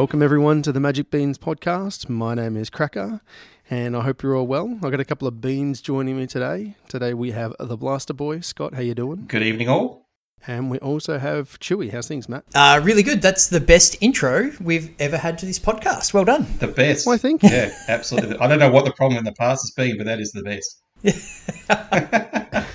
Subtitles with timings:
[0.00, 2.08] Welcome, everyone, to the Magic Beans podcast.
[2.08, 3.20] My name is Cracker,
[3.68, 4.78] and I hope you're all well.
[4.82, 6.74] I've got a couple of beans joining me today.
[6.88, 8.72] Today we have the Blaster Boy, Scott.
[8.72, 9.26] How you doing?
[9.28, 10.08] Good evening, all.
[10.46, 11.92] And we also have Chewy.
[11.92, 12.44] How's things, Matt?
[12.54, 13.20] Uh, really good.
[13.20, 16.14] That's the best intro we've ever had to this podcast.
[16.14, 16.46] Well done.
[16.60, 17.04] The best.
[17.04, 17.42] Well, I think.
[17.42, 18.38] Yeah, absolutely.
[18.38, 20.42] I don't know what the problem in the past has been, but that is the
[20.42, 20.80] best.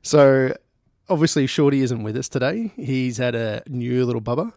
[0.00, 0.54] So,
[1.10, 2.72] obviously, Shorty isn't with us today.
[2.76, 4.54] He's had a new little bubba.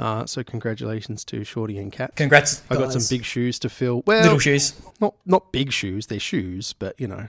[0.00, 2.16] Uh, so, congratulations to Shorty and Cat.
[2.16, 2.62] Congrats.
[2.70, 4.02] I got some big shoes to fill.
[4.06, 4.72] Well, little shoes.
[4.98, 6.06] not not big shoes.
[6.06, 7.28] They're shoes, but you know,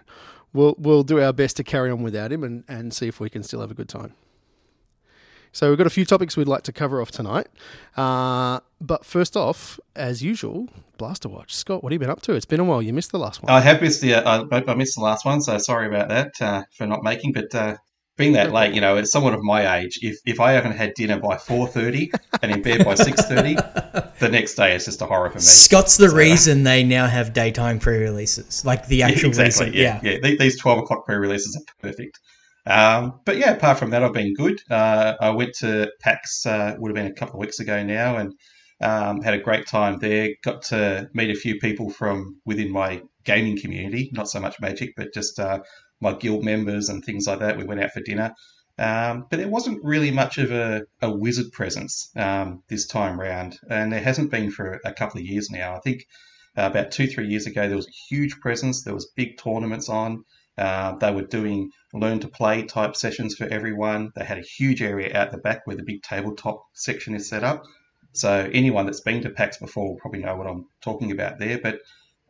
[0.54, 3.30] we'll we'll do our best to carry on without him and, and see if we
[3.30, 4.14] can still have a good time.
[5.52, 7.48] So we've got a few topics we'd like to cover off tonight.
[7.98, 11.54] Uh, but first off, as usual, Blaster Watch.
[11.54, 12.36] Scott, what have you been up to?
[12.36, 12.82] It's been a while.
[12.82, 13.52] You missed the last one.
[13.52, 14.14] I have missed the.
[14.14, 17.34] Uh, I, I missed the last one, so sorry about that uh, for not making.
[17.34, 17.76] But uh,
[18.18, 20.94] being that late, you know, as someone of my age, if, if I haven't had
[20.94, 23.56] dinner by four thirty and in bed by six thirty,
[24.20, 25.42] the next day is just a horror for me.
[25.44, 29.68] Scott's the reason they now have daytime pre-releases, like the Yeah, actual exactly.
[29.68, 29.82] reason.
[29.82, 30.18] Yeah, yeah.
[30.22, 32.20] The- These twelve o'clock pre-releases are perfect.
[32.68, 34.62] Um, but yeah, apart from that, I've been good.
[34.70, 36.46] Uh, I went to PAX.
[36.46, 38.34] Uh, would have been a couple of weeks ago now, and
[38.82, 40.30] um, had a great time there.
[40.44, 44.10] Got to meet a few people from within my gaming community.
[44.14, 45.62] Not so much Magic, but just uh,
[46.02, 47.58] my guild members and things like that.
[47.58, 48.34] We went out for dinner.
[48.78, 53.60] Um, but there wasn't really much of a, a wizard presence um, this time round,
[53.70, 55.76] and there hasn't been for a couple of years now.
[55.76, 56.06] I think
[56.58, 58.84] uh, about two, three years ago, there was a huge presence.
[58.84, 60.24] There was big tournaments on.
[60.58, 64.12] Uh, they were doing learn to play type sessions for everyone.
[64.16, 67.44] They had a huge area out the back where the big tabletop section is set
[67.44, 67.64] up.
[68.14, 71.60] So anyone that's been to PAX before will probably know what I'm talking about there.
[71.62, 71.80] But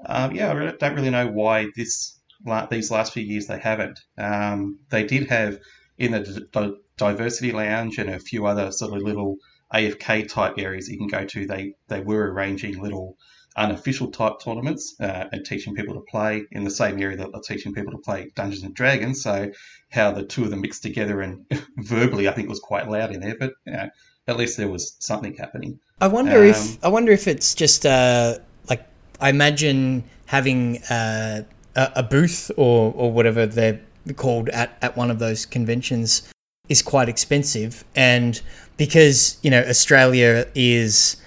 [0.06, 4.00] um, yeah, I don't really know why this la- these last few years they haven't.
[4.17, 5.59] Um, they did have
[5.97, 9.38] in the d- diversity lounge and a few other sort of little
[9.73, 11.46] AFK type areas you can go to.
[11.47, 13.18] They they were arranging little
[13.57, 17.41] unofficial type tournaments uh, and teaching people to play in the same area that they're
[17.41, 19.22] teaching people to play Dungeons and Dragons.
[19.22, 19.51] So
[19.90, 21.46] how the two of them mixed together and
[21.78, 23.35] verbally, I think was quite loud in there.
[23.38, 23.90] But you know,
[24.28, 25.80] at least there was something happening.
[26.00, 28.38] I wonder Um, if I wonder if it's just uh,
[28.69, 28.85] like
[29.19, 31.44] I imagine having uh,
[31.76, 33.80] a, a booth or or whatever they're
[34.16, 36.32] called at at one of those conventions
[36.70, 38.42] is quite expensive, and
[38.78, 41.18] because you know Australia is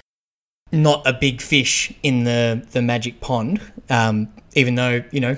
[0.71, 5.37] not a big fish in the the Magic pond, um, even though you know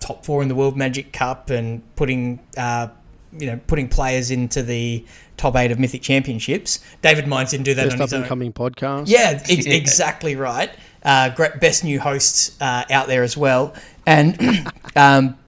[0.00, 2.88] top four in the World Magic Cup and putting uh,
[3.32, 5.04] you know putting players into the
[5.36, 6.80] top eight of Mythic Championships.
[7.00, 8.24] David Mines didn't do that Best on his own.
[8.24, 9.04] coming podcast.
[9.06, 10.70] Yeah, ex- exactly right.
[11.02, 13.72] Uh, great, best new hosts uh, out there as well,
[14.08, 15.38] and um,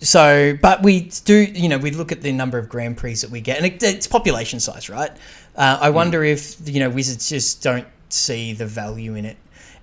[0.00, 3.30] so, but we do, you know, we look at the number of Grand Prix that
[3.30, 5.10] we get, and it, it's population size, right?
[5.54, 9.36] Uh, I wonder if you know Wizards just don't see the value in it,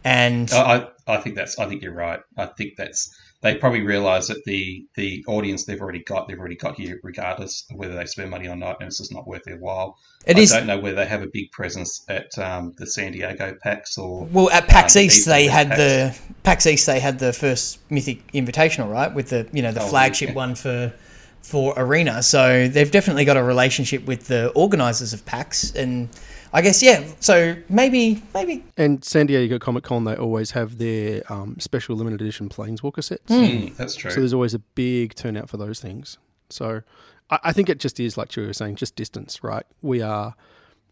[0.03, 1.57] and I I think that's.
[1.59, 2.19] I think you're right.
[2.37, 3.15] I think that's.
[3.41, 7.65] They probably realise that the the audience they've already got, they've already got here, regardless
[7.71, 9.97] of whether they spend money or not, and it's just not worth their while.
[10.27, 10.51] it I is.
[10.51, 14.25] don't know whether they have a big presence at um, the San Diego PAX or
[14.25, 16.85] Well, at PAX um, East, they had West the PAX East.
[16.85, 20.35] They had the first Mythic Invitational, right, with the you know the Oh, flagship yeah.
[20.35, 20.93] one for
[21.41, 22.21] for Arena.
[22.21, 26.09] So they've definitely got a relationship with the organisers of PAX, and
[26.53, 27.05] I guess yeah.
[27.19, 32.21] So maybe maybe And San Diego Comic Con, they always have their um, special limited
[32.21, 33.31] edition Planeswalker sets.
[33.31, 34.11] Mm, that's true.
[34.11, 36.17] So there's always a big turnout for those things.
[36.49, 36.81] So
[37.29, 39.65] I, I think it just is, like you were saying, just distance, right?
[39.81, 40.35] We are,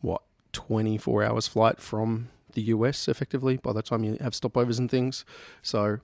[0.02, 0.22] what,
[0.53, 5.25] 24 hours flight from the US effectively by the time you have stopovers and things.
[5.62, 6.00] So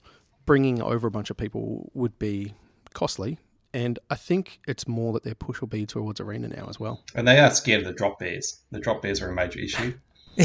[0.45, 2.53] bringing over a bunch of people would be
[2.93, 3.39] costly.
[3.75, 7.03] And I think it's more that their push will be towards Arena now as well.
[7.13, 8.61] And they are scared of the drop bears.
[8.71, 9.93] The drop bears are a major issue.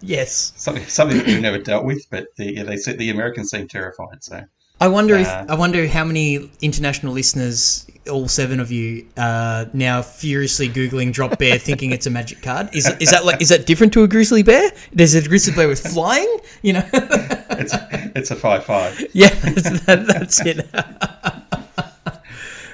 [0.00, 0.52] yes.
[0.54, 3.66] Something something that we've never dealt with, but the, yeah, they said the Americans seem
[3.66, 4.22] terrified.
[4.22, 4.44] So
[4.80, 9.64] I wonder if Uh, I wonder how many international listeners, all seven of you, uh,
[9.72, 12.68] now furiously googling drop bear, thinking it's a magic card.
[12.72, 14.70] Is is that like is that different to a grizzly bear?
[14.96, 16.38] Is it a grizzly bear with flying?
[16.62, 17.74] You know, it's
[18.14, 19.04] it's a five five.
[19.12, 20.64] yeah, that's, that, that's it.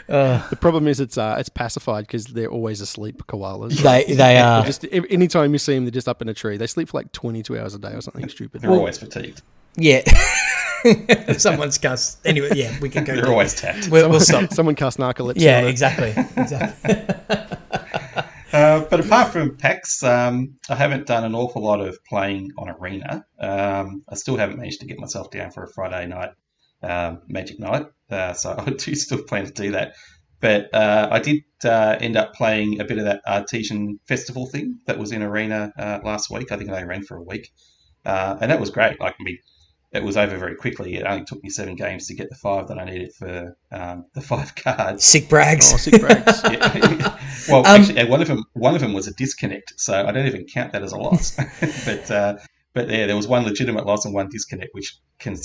[0.09, 3.79] The problem is it's uh, it's pacified because they're always asleep, koalas.
[3.79, 4.65] They they are.
[4.65, 6.57] just anytime you see them, they're just up in a tree.
[6.57, 8.63] They sleep for like 22 hours a day or something stupid.
[8.63, 9.43] They're always fatigued.
[9.77, 10.03] Yeah.
[11.39, 12.19] Someone's cussed.
[12.25, 13.15] Anyway, yeah, we can go.
[13.15, 13.89] They're always tapped.
[13.89, 14.53] We'll, we'll stop.
[14.53, 15.41] Someone cast narcolepsy.
[15.41, 16.15] Yeah, exactly.
[16.37, 16.97] Exactly.
[18.51, 22.71] Uh, but apart from PAX, um, I haven't done an awful lot of playing on
[22.71, 23.27] Arena.
[23.39, 26.31] Um, I still haven't managed to get myself down for a Friday night
[26.83, 29.95] um, Magic night, uh, so I do still plan to do that.
[30.41, 34.79] But uh, I did uh, end up playing a bit of that Artisan Festival thing
[34.87, 36.53] that was in Arena uh, last week.
[36.53, 37.51] I think I ran for a week.
[38.07, 39.01] Uh, and that was great.
[39.01, 39.39] Like, I mean,
[39.91, 40.95] it was over very quickly.
[40.95, 44.05] It only took me seven games to get the five that I needed for um,
[44.15, 45.03] the five cards.
[45.03, 45.73] Sick brags.
[45.75, 46.41] Oh, sick brags.
[46.51, 47.19] Yeah.
[47.49, 50.27] well, Um, actually, one of them one of them was a disconnect, so I don't
[50.27, 51.35] even count that as a loss.
[51.85, 52.37] but uh,
[52.75, 54.97] but yeah, there was one legitimate loss and one disconnect, which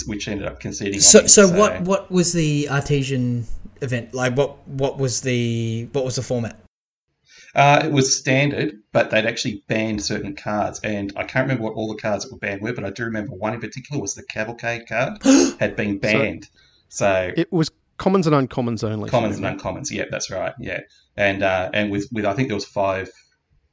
[0.05, 0.95] which ended up conceding.
[0.95, 3.45] on So, me, so what what was the artisan
[3.81, 4.35] event like?
[4.35, 6.59] What what was the what was the format?
[7.55, 11.75] Uh, it was standard, but they'd actually banned certain cards, and I can't remember what
[11.75, 14.15] all the cards that were banned were, but I do remember one in particular was
[14.15, 15.21] the Cavalcade card
[15.59, 16.49] had been banned.
[16.89, 19.07] So, It was commons and uncommons only.
[19.09, 20.79] commons and uncommons, yeah, that's right, yeah,
[21.15, 23.11] and uh, and with with I think there was five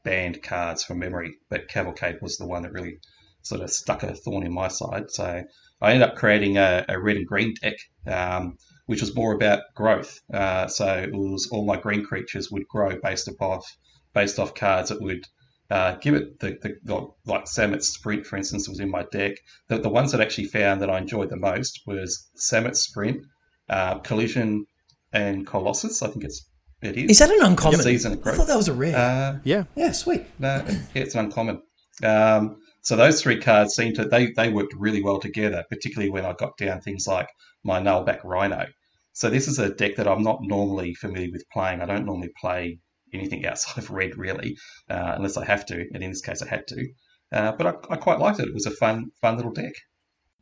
[0.03, 2.99] banned cards from memory, but Cavalcade was the one that really
[3.43, 5.11] sort of stuck a thorn in my side.
[5.11, 5.43] So
[5.81, 7.77] I ended up creating a, a red and green deck,
[8.07, 8.57] um,
[8.87, 10.21] which was more about growth.
[10.33, 13.65] Uh, so it was all my green creatures would grow based off
[14.13, 15.25] based off cards that would
[15.71, 19.37] uh, give it the, the, the like Samet Sprint, for instance, was in my deck.
[19.69, 23.23] The, the ones that I actually found that I enjoyed the most was Samet Sprint,
[23.69, 24.67] uh, Collision,
[25.13, 26.03] and Colossus.
[26.03, 26.45] I think it's
[26.83, 27.11] it is.
[27.13, 27.81] Is that an uncommon?
[27.81, 28.97] Season of I thought that was a rare.
[28.97, 29.65] Uh, Yeah.
[29.77, 30.25] yeah, sweet.
[30.39, 30.65] no,
[30.95, 31.63] it's an uncommon.
[32.03, 36.25] Um, so those three cards seemed to they they worked really well together, particularly when
[36.25, 37.29] I got down things like
[37.62, 38.67] my Gnarlback Rhino.
[39.12, 41.82] So this is a deck that I'm not normally familiar with playing.
[41.82, 42.79] I don't normally play
[43.12, 44.56] anything outside of red really,
[44.88, 45.75] uh, unless I have to.
[45.93, 46.88] And in this case, I had to.
[47.32, 48.49] Uh, but I, I quite liked it.
[48.49, 49.75] It was a fun fun little deck.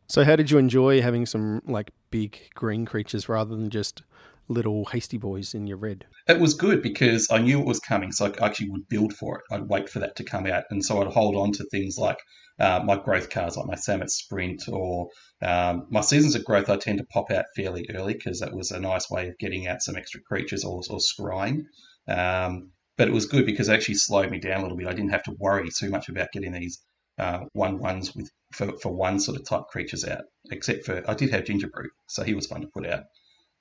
[0.09, 4.03] So, how did you enjoy having some like big green creatures rather than just
[4.49, 6.07] little hasty boys in your red?
[6.27, 9.39] It was good because I knew it was coming, so I actually would build for
[9.39, 9.45] it.
[9.51, 12.19] I'd wait for that to come out, and so I'd hold on to things like
[12.59, 15.11] uh, my growth cards, like my Samet Sprint, or
[15.43, 16.69] um, my Seasons of Growth.
[16.69, 19.69] I tend to pop out fairly early because that was a nice way of getting
[19.69, 21.65] out some extra creatures or, or scrying.
[22.09, 24.89] Um, but it was good because it actually slowed me down a little bit.
[24.89, 26.83] I didn't have to worry too much about getting these
[27.17, 30.23] uh, one ones with for, for one sort of type creatures out.
[30.51, 33.05] Except for I did have Gingerbrute, so he was fun to put out.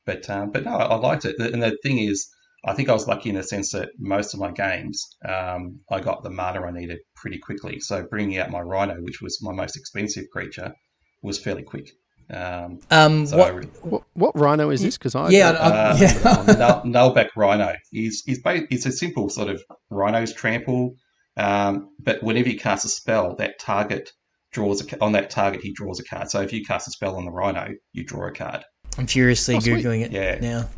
[0.08, 1.36] But um, but no, I, I liked it.
[1.40, 2.28] And the thing is,
[2.66, 6.00] I think I was lucky in the sense that most of my games, um, I
[6.00, 7.80] got the mana I needed pretty quickly.
[7.82, 10.74] So bringing out my Rhino, which was my most expensive creature,
[11.22, 11.92] was fairly quick.
[12.34, 13.48] Um, Um, so what?
[13.54, 14.98] I re- What, what rhino is this?
[14.98, 16.82] Because I Yeah, don't- uh, yeah.
[16.86, 17.74] Gnarlback Rhino.
[17.92, 20.96] He's he's ba- it's a simple sort of Rhino's trample,
[21.38, 24.12] um, but whenever you cast a spell, that target
[24.52, 26.30] draws a, on that target he draws a card.
[26.30, 28.64] So if you cast a spell on the Rhino, you draw a card.
[28.98, 30.40] I'm furiously Oh, googling it Yeah.
[30.40, 30.70] now.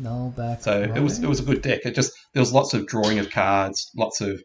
[0.00, 0.62] Gnarlback.
[0.62, 1.80] So it was it was a good deck.
[1.84, 4.40] It just there was lots of drawing of cards, lots of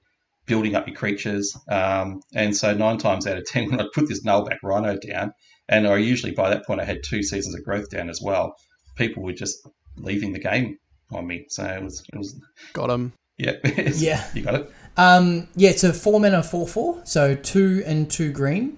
[0.46, 4.08] building up your creatures, um, and so nine times out of ten, when I put
[4.10, 5.32] this Gnarlback rhino down,
[5.70, 8.56] and I usually by that point I had two seasons of growth down as well,
[8.96, 9.58] people were just
[9.98, 10.78] leaving the game
[11.14, 11.46] on me.
[11.50, 12.36] So it was it was
[12.74, 13.14] got him.
[13.38, 13.54] yeah
[13.96, 14.26] Yeah.
[14.34, 14.72] you got it.
[14.98, 18.78] Um, yeah, it's a four mana four four, so two and two green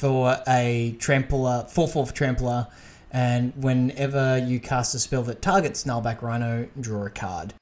[0.00, 2.66] for a trampler, four four for trampler,
[3.12, 7.52] and whenever you cast a spell that targets Gnarlback Rhino, draw a card.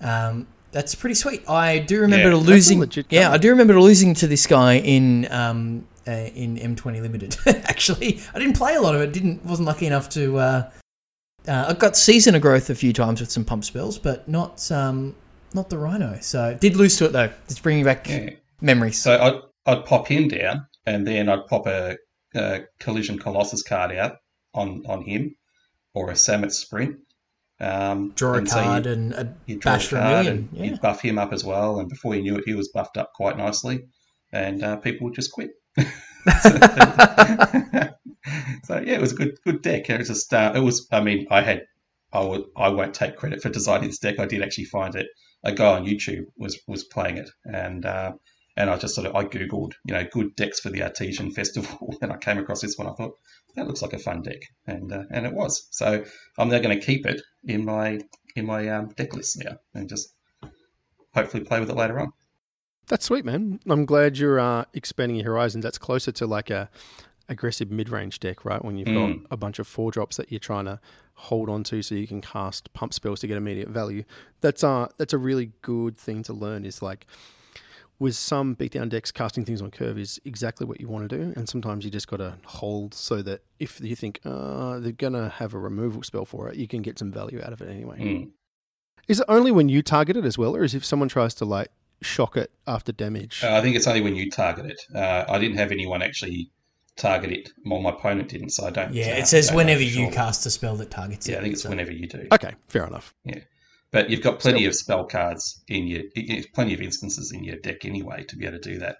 [0.00, 1.48] Um, that's pretty sweet.
[1.48, 2.80] I do remember Yeah, that's a losing.
[2.80, 3.30] legit Yeah.
[3.30, 7.36] I do remember losing to this guy in um, uh, in M20 Limited.
[7.46, 9.12] Actually, I didn't play a lot of it.
[9.12, 10.38] Didn't wasn't lucky enough to.
[10.38, 10.70] Uh,
[11.48, 14.70] uh, I got season of growth a few times with some pump spells, but not
[14.72, 15.14] um,
[15.54, 16.18] not the Rhino.
[16.20, 17.30] So did lose to it though.
[17.44, 18.30] It's bringing back Yeah.
[18.60, 19.00] memories.
[19.02, 21.96] So I'd I'd pop him down, and then I'd pop a,
[22.34, 24.16] a collision colossus card out
[24.54, 25.34] on on him,
[25.94, 26.96] or a Samet sprint.
[27.60, 30.48] Um, Draw a and so you- card and a you draw bash a card and
[30.52, 30.64] Yeah.
[30.64, 31.78] you buff him up as well.
[31.78, 33.84] And before you knew it, he was buffed up quite nicely,
[34.32, 35.50] and uh, people would just quit.
[35.78, 35.84] so
[38.80, 39.88] yeah, it was a good good deck.
[39.90, 40.86] It was just uh, it was.
[40.92, 41.62] I mean, I had
[42.12, 44.18] I would I won't take credit for designing this deck.
[44.18, 45.06] I did actually find it.
[45.44, 48.12] A guy on YouTube was was playing it, and uh,
[48.56, 51.96] and I just sort of I googled you know good decks for the Artisan Festival,
[52.02, 52.88] and I came across this one.
[52.88, 53.12] I thought
[53.56, 55.66] that looks like a fun deck, and uh, and it was.
[55.70, 56.04] So
[56.38, 58.00] I'm now going to keep it in my
[58.36, 60.14] in my um, deck list now, and just
[61.14, 62.12] hopefully play with it later on.
[62.88, 63.60] That's sweet, man.
[63.68, 65.62] I'm glad you're uh, expanding your horizons.
[65.62, 66.68] That's closer to like a
[67.28, 68.62] aggressive mid-range deck, right?
[68.62, 69.22] When you've Mm.
[69.22, 70.80] got a bunch of four drops that you're trying to
[71.14, 74.04] hold on to, so you can cast pump spells to get immediate value.
[74.40, 76.64] That's uh that's a really good thing to learn.
[76.64, 77.06] Is like
[77.98, 81.32] with some beatdown decks, casting things on curve is exactly what you want to do,
[81.36, 85.28] and sometimes you just got to hold so that if you think uh, they're gonna
[85.28, 87.98] have a removal spell for it, you can get some value out of it anyway.
[87.98, 88.30] Mm.
[89.08, 91.44] Is it only when you target it as well, or is if someone tries to
[91.44, 91.68] like
[92.00, 93.42] shock it after damage?
[93.44, 94.80] Uh, I think it's only when you target it.
[94.94, 96.50] Uh, I didn't have anyone actually
[96.96, 97.50] target it.
[97.64, 98.92] Well, my opponent didn't, so I don't.
[98.94, 100.12] Yeah, uh, it says don't whenever you sure.
[100.12, 101.32] cast a spell that targets it.
[101.32, 102.26] Yeah, I think it's so- whenever you do.
[102.32, 103.14] Okay, fair enough.
[103.92, 107.44] But you've got plenty of spell cards in your, i- i- plenty of instances in
[107.44, 108.96] your deck anyway to be able to do that,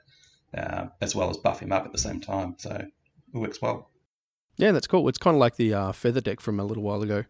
[0.56, 2.54] uh, as well as buff him up at the same time.
[2.58, 2.92] So it
[3.38, 3.88] works well.
[4.58, 5.08] Yeah, that's cool.
[5.08, 7.24] It's kind of like the uh, feather deck from a little while ago,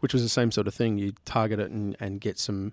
[0.00, 0.98] which was the same sort of thing.
[0.98, 2.72] You target it and, and get some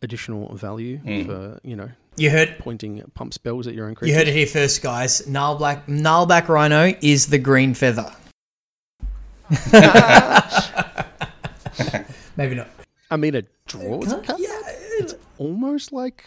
[0.00, 1.26] additional value Mm.
[1.26, 4.10] for you know You heard pointing pump spells at your own creature.
[4.10, 5.20] you heard it here first, guys.
[5.28, 8.10] Gnarlback Gnarlback Rhino is the green feather.
[12.36, 12.68] Maybe not.
[13.12, 14.40] I mean, it draws a card.
[14.40, 14.60] Yeah.
[14.98, 16.24] It's almost like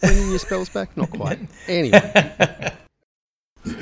[0.00, 0.96] bringing your spells back.
[0.96, 1.38] Not quite.
[1.68, 2.00] Anyway,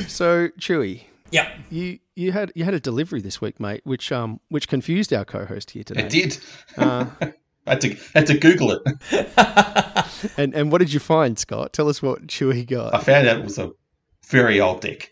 [0.09, 1.49] so Chewy, Yeah.
[1.71, 5.25] you you had you had a delivery this week, mate, which um which confused our
[5.25, 6.03] co-host here today.
[6.05, 6.39] It did.
[6.77, 7.33] Uh, I
[7.71, 8.83] had to had to Google it.
[10.37, 11.73] and and what did you find, Scott?
[11.73, 12.95] Tell us what Chewy got.
[12.95, 13.71] I found out it was a
[14.27, 15.11] very old deck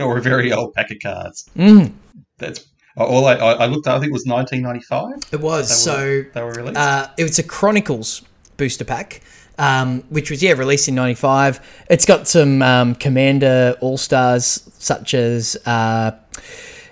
[0.00, 1.48] or a very old pack of cards.
[1.56, 1.92] Mm,
[2.38, 2.64] That's
[2.96, 3.86] all I, I I looked.
[3.86, 5.32] at, I think it was 1995.
[5.32, 5.68] it was.
[5.68, 6.76] They So they were released.
[6.76, 8.22] Uh, it was a Chronicles
[8.56, 9.22] booster pack,
[9.58, 11.84] um, which was yeah released in '95.
[11.88, 16.12] It's got some um, Commander All Stars such as uh,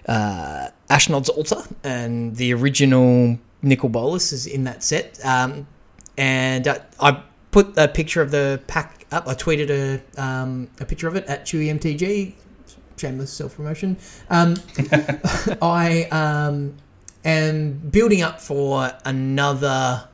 [0.06, 5.24] uh, Ashnod's Altar and the original Nicol Bolas is in that set.
[5.24, 5.66] Um,
[6.16, 9.28] and uh, I put a picture of the pack up.
[9.28, 12.34] I tweeted a um, a picture of it at Chewy MTG.
[13.00, 13.96] Shameless self promotion.
[14.28, 14.56] Um,
[15.62, 16.74] I um,
[17.24, 20.06] am building up for another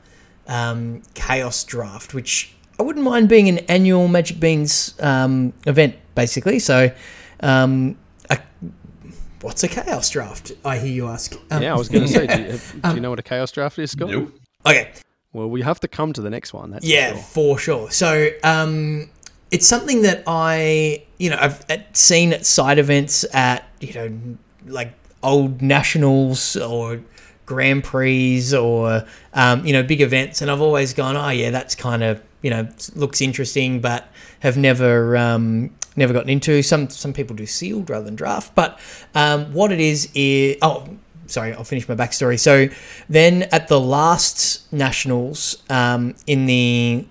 [0.46, 6.60] um, Chaos Draft, which I wouldn't mind being an annual Magic Beans um, event, basically.
[6.60, 6.92] So,
[7.40, 7.96] um,
[8.30, 8.38] a,
[9.40, 10.52] what's a Chaos Draft?
[10.64, 11.34] I hear you ask.
[11.50, 13.50] Um, Yeah, I was going to say, do you, do you know what a chaos
[13.50, 14.10] draft is, Scott?
[14.10, 14.32] nope.
[14.64, 14.92] Okay.
[15.32, 16.70] Well, we have to come to the next one.
[16.70, 17.18] That's for Yeah, sure.
[17.22, 17.90] for sure.
[17.90, 19.10] So um,
[19.50, 24.38] it's something that I, you know, I've uh, seen at side events at, you know,
[24.66, 24.92] like
[25.22, 27.00] old nationals or
[27.44, 29.04] Grand Prix or,
[29.34, 30.42] um, you know, big events.
[30.42, 34.08] And I've always gone, oh, yeah, that's kind of, you know, looks interesting, but
[34.40, 35.16] have never.
[35.16, 36.90] Um, Never gotten into some.
[36.90, 38.78] Some people do sealed rather than draft, but
[39.14, 40.86] um, what it is is oh,
[41.26, 42.38] sorry, I'll finish my backstory.
[42.38, 42.68] So
[43.08, 47.06] then at the last nationals um, in the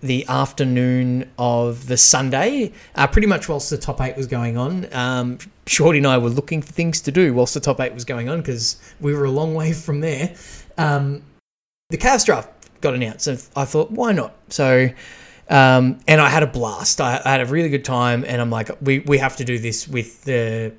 [0.00, 4.92] the afternoon of the Sunday, uh, pretty much whilst the top eight was going on,
[4.92, 8.04] um, Shorty and I were looking for things to do whilst the top eight was
[8.04, 10.34] going on because we were a long way from there.
[10.78, 11.22] Um,
[11.90, 12.50] the Chaos Draft
[12.80, 14.34] got announced, and I thought, why not?
[14.48, 14.88] So,
[15.48, 17.00] um, and I had a blast.
[17.00, 19.58] I, I had a really good time, and I'm like, we, we have to do
[19.58, 20.72] this with the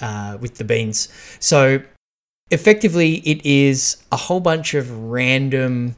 [0.00, 1.08] uh, with the beans.
[1.40, 1.82] So
[2.50, 5.96] effectively it is a whole bunch of random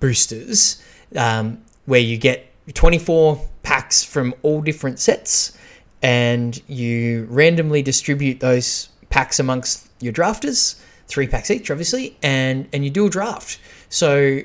[0.00, 0.82] boosters
[1.16, 5.56] um, where you get 24 packs from all different sets
[6.02, 12.84] and you randomly distribute those packs amongst your drafters three packs each obviously and and
[12.84, 13.58] you do a draft.
[13.88, 14.40] So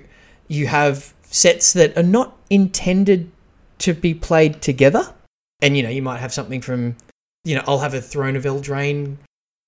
[0.48, 3.32] you have sets that are not intended
[3.80, 5.14] to be played together.
[5.62, 6.96] And you know you might have something from
[7.44, 9.18] you know i'll have a throne of eldraine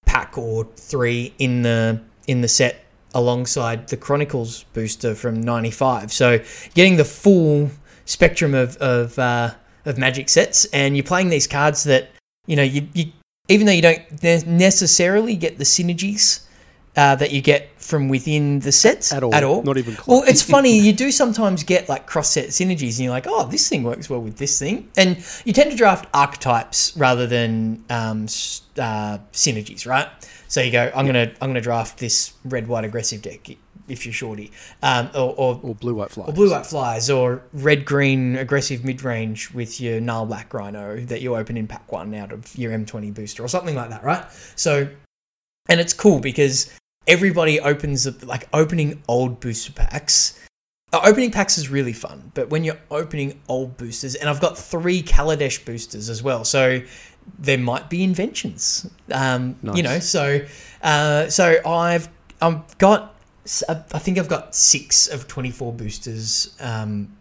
[0.06, 6.12] pack or three in the in the set alongside the Chronicles booster from '95.
[6.12, 6.40] So
[6.74, 7.72] getting the full
[8.06, 9.52] spectrum of of, uh,
[9.86, 12.10] of Magic sets, and you're playing these cards that
[12.48, 13.12] you know you, you
[13.48, 16.46] even though you don't ne- necessarily get the synergies
[16.96, 19.34] uh, that you get from within the sets At all.
[19.34, 19.64] At all.
[19.64, 20.08] Not even close.
[20.08, 20.78] Well, it's funny.
[20.78, 24.10] You do sometimes get like cross set synergies, and you're like, oh, this thing works
[24.10, 24.90] well with this thing.
[24.98, 28.24] And you tend to draft archetypes rather than um,
[28.78, 30.08] uh, synergies, right?
[30.52, 33.48] So you go, I'm gonna I'm gonna draft this red white aggressive deck
[33.88, 34.52] if you're shorty,
[34.84, 36.28] um, or, or or blue white flies.
[36.28, 41.22] or blue white flies, or red green aggressive mid range with your Gnarlback Rhino that
[41.22, 44.26] you open in pack one out of your M20 booster or something like that, right?
[44.58, 44.90] So,
[45.70, 46.70] and it's cool because
[47.08, 50.38] everybody opens up like opening old booster packs.
[50.92, 54.58] Uh, opening packs is really fun, but when you're opening old boosters, and I've got
[54.58, 56.82] three Kaladesh boosters as well, so
[57.40, 58.90] there might be inventions.
[59.12, 60.42] Um, You know, so
[60.82, 62.10] uh, so I've
[62.42, 63.16] I've got
[63.68, 67.18] I think I've got six of twenty four boosters um,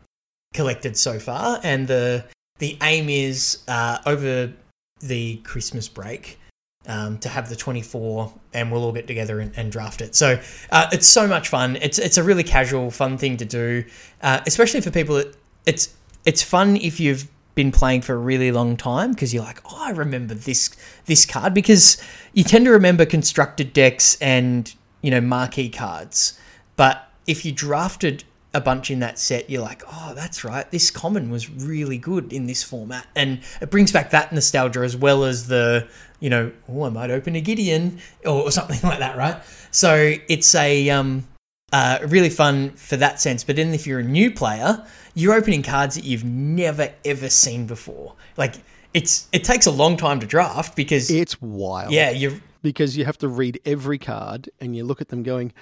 [0.54, 2.24] collected so far, and the
[2.58, 4.52] the aim is uh, over
[5.00, 6.38] the Christmas break
[6.86, 10.14] um, to have the 24 and we'll all get together and, and draft it.
[10.14, 10.38] So
[10.70, 11.76] uh, it's so much fun.
[11.76, 13.84] It's it's a really casual, fun thing to do,
[14.22, 15.34] uh, especially for people that
[15.66, 17.28] it's it's fun if you've
[17.60, 20.74] been playing for a really long time because you're like, oh, I remember this
[21.04, 22.02] this card because
[22.32, 26.40] you tend to remember constructed decks and you know marquee cards,
[26.76, 28.24] but if you drafted
[28.54, 30.68] a bunch in that set, you're like, oh, that's right.
[30.70, 34.96] This common was really good in this format, and it brings back that nostalgia as
[34.96, 35.86] well as the,
[36.18, 39.36] you know, oh, I might open a Gideon or, or something like that, right?
[39.70, 41.26] So it's a um,
[41.72, 43.44] uh, really fun for that sense.
[43.44, 44.84] But then if you're a new player,
[45.14, 48.14] you're opening cards that you've never ever seen before.
[48.36, 48.56] Like
[48.94, 51.92] it's it takes a long time to draft because It's wild.
[51.92, 55.52] yeah, you because you have to read every card and you look at them going,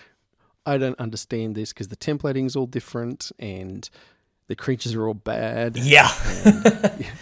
[0.67, 3.89] I don't understand this because the templating's all different and
[4.49, 5.77] the creatures are all bad.
[5.77, 6.09] yeah.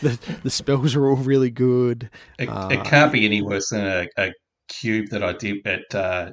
[0.01, 2.09] the, the spells are all really good.
[2.39, 4.33] It, Uh, it can't be any worse than a, a
[4.69, 6.31] cube that I did at uh,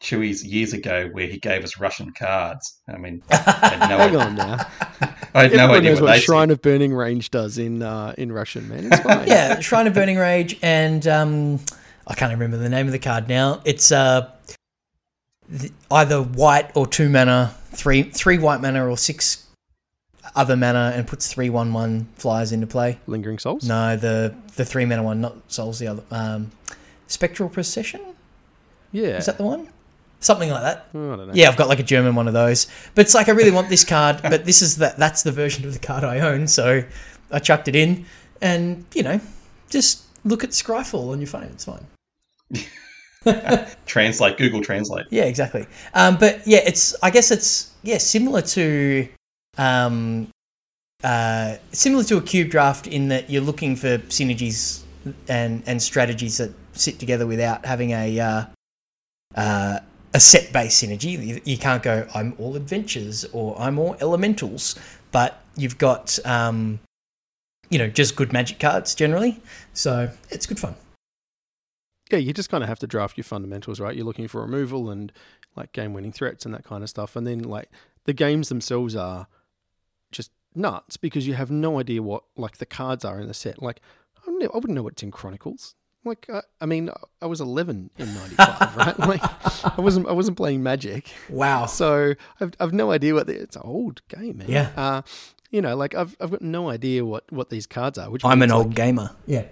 [0.00, 2.80] Chewy's years ago, where he gave us Russian cards.
[2.88, 4.66] I mean, I had no, Hang idea, on now.
[5.34, 8.30] I had no idea knows what what Shrine of Burning Rage does in uh, in
[8.32, 8.86] Russian, man.
[8.92, 9.26] It's fine.
[9.26, 11.60] yeah, Shrine of Burning Rage, and um,
[12.06, 13.62] I can't remember the name of the card now.
[13.64, 14.30] It's uh,
[15.58, 19.46] th- either white or two mana, three three white mana or six
[20.36, 22.98] other mana, and puts three one one flyers into play.
[23.06, 23.66] Lingering Souls?
[23.66, 25.78] No, the the three mana one, not Souls.
[25.78, 26.50] The other, um,
[27.06, 28.00] Spectral Procession.
[28.92, 29.16] Yeah.
[29.18, 29.68] Is that the one?
[30.24, 30.86] Something like that.
[30.94, 31.34] Oh, I don't know.
[31.34, 32.66] Yeah, I've got like a German one of those.
[32.94, 35.66] But it's like I really want this card, but this is that that's the version
[35.66, 36.82] of the card I own, so
[37.30, 38.06] I chucked it in
[38.40, 39.20] and, you know,
[39.68, 41.50] just look at Scryfall on your phone.
[41.52, 41.86] It's fine.
[43.86, 45.04] translate Google Translate.
[45.10, 45.66] Yeah, exactly.
[45.92, 49.06] Um, but yeah, it's I guess it's yeah, similar to
[49.58, 50.28] um
[51.02, 54.84] uh similar to a cube draft in that you're looking for synergies
[55.28, 58.44] and and strategies that sit together without having a uh,
[59.34, 59.78] uh,
[60.14, 61.42] a set based synergy.
[61.44, 64.78] You, can't go I'm all adventures or I'm all elementals,
[65.12, 66.78] but you've got um,
[67.68, 69.40] you know just good magic cards generally.
[69.74, 70.76] So it's good fun.
[72.10, 73.94] yeah, you just kind of have to draft your fundamentals, right?
[73.94, 75.12] You're looking for removal and
[75.56, 77.16] like game winning threats and that kind of stuff.
[77.16, 77.68] And then like
[78.04, 79.26] the games themselves are
[80.12, 83.60] just nuts because you have no idea what like the cards are in the set.
[83.60, 83.80] Like
[84.26, 85.74] I wouldn't know what's in Chronicles.
[86.04, 86.90] Like I, I mean,
[87.22, 88.98] I was 11 in '95, right?
[88.98, 89.22] Like
[89.78, 91.66] I wasn't I wasn't playing Magic, Wow.
[91.66, 94.48] so I've I've no idea what the, it's an old game, man.
[94.50, 94.70] Yeah.
[94.76, 95.02] Uh,
[95.50, 98.10] you know, like I've I've got no idea what what these cards are.
[98.10, 99.10] Which I'm an old like, gamer.
[99.26, 99.44] Yeah.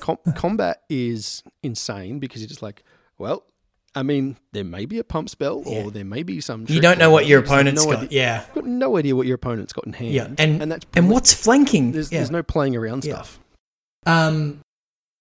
[0.00, 2.82] com- combat is insane because you're just like,
[3.18, 3.44] well,
[3.94, 5.84] I mean, there may be a pump spell Yeah.
[5.84, 6.66] or there may be some.
[6.68, 8.02] You don't know what your just have opponent's no got.
[8.04, 8.44] Idea, Yeah.
[8.54, 10.12] got no idea what your opponent's got in hand.
[10.12, 10.28] Yeah.
[10.38, 11.92] And and that's and what's flanking?
[11.92, 12.18] there's, yeah.
[12.18, 13.14] there's no playing around Yeah.
[13.14, 13.40] stuff.
[14.06, 14.60] Um,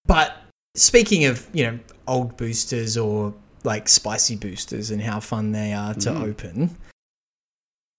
[0.05, 0.35] but
[0.77, 5.93] speaking of you know old boosters or like spicy boosters and how fun they are
[5.95, 6.23] to Mm.
[6.29, 6.77] open,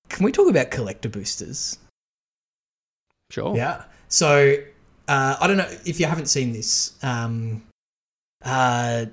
[0.09, 1.79] can we talk about collector boosters?
[3.31, 3.55] Sure.
[3.57, 3.85] Yeah.
[4.09, 4.57] So
[5.09, 6.93] uh, I don't know if you haven't seen this.
[7.03, 7.62] Um,
[8.45, 9.07] uh,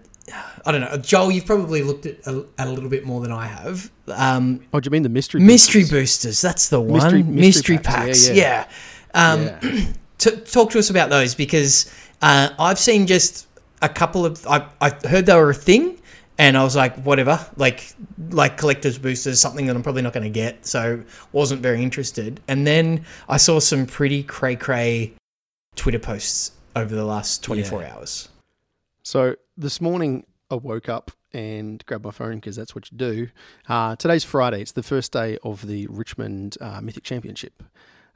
[0.66, 1.32] I don't know, Joel.
[1.32, 3.92] You've probably looked at a, at a little bit more than I have.
[4.08, 5.42] Um, Oh, do you mean the mystery?
[5.42, 5.92] mystery boosters?
[5.92, 6.42] boosters.
[6.42, 6.94] That's the one.
[6.94, 8.28] Mystery- Mystery, mystery packs.
[8.28, 8.66] packs, Yeah.
[9.14, 9.86] yeah, Um, Yeah.
[10.18, 13.48] t- talk to us about those because uh, I've seen just
[13.86, 14.46] a couple of.
[14.48, 16.00] I I heard they were a thing,
[16.38, 17.94] and I was like, whatever, like
[18.32, 22.40] like collectors boosters, something that I'm probably not going to get, so wasn't very interested.
[22.48, 25.14] And then I saw some pretty cray cray
[25.76, 27.96] Twitter posts over the last 24 Yeah.
[27.96, 28.30] hours.
[29.04, 33.28] So this morning I woke up and grabbed my phone because that's what you do.
[33.68, 34.62] Uh, today's Friday.
[34.62, 37.62] It's the first day of the Richmond uh, Mythic Championship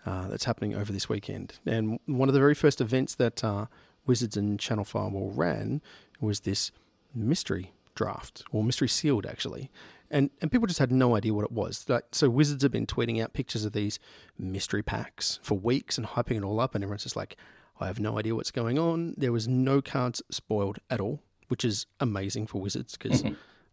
[0.06, 1.60] uh, that's happening over this weekend.
[1.66, 3.66] And one of the very first events that uh,
[4.10, 5.84] Wizards and Channel Fireball ran
[6.20, 6.72] was this
[7.14, 9.70] mystery draft or mystery sealed actually.
[10.10, 11.86] And, and people just had no idea what it was.
[11.88, 14.00] Like, so Wizards have been tweeting out pictures of these
[14.36, 17.38] mystery packs for weeks and hyping it all up, and everyone's just like,
[17.80, 19.14] I have no idea what's going on.
[19.16, 23.24] There was no cards spoiled at all, which is amazing for Wizards because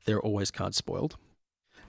[0.04, 1.16] there are always cards spoiled.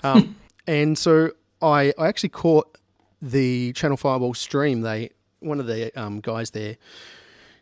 [0.02, 1.32] Um, and so
[1.62, 2.78] I, I actually caught
[3.22, 4.80] the Channel Fireball stream.
[4.80, 6.78] They one of the um, guys there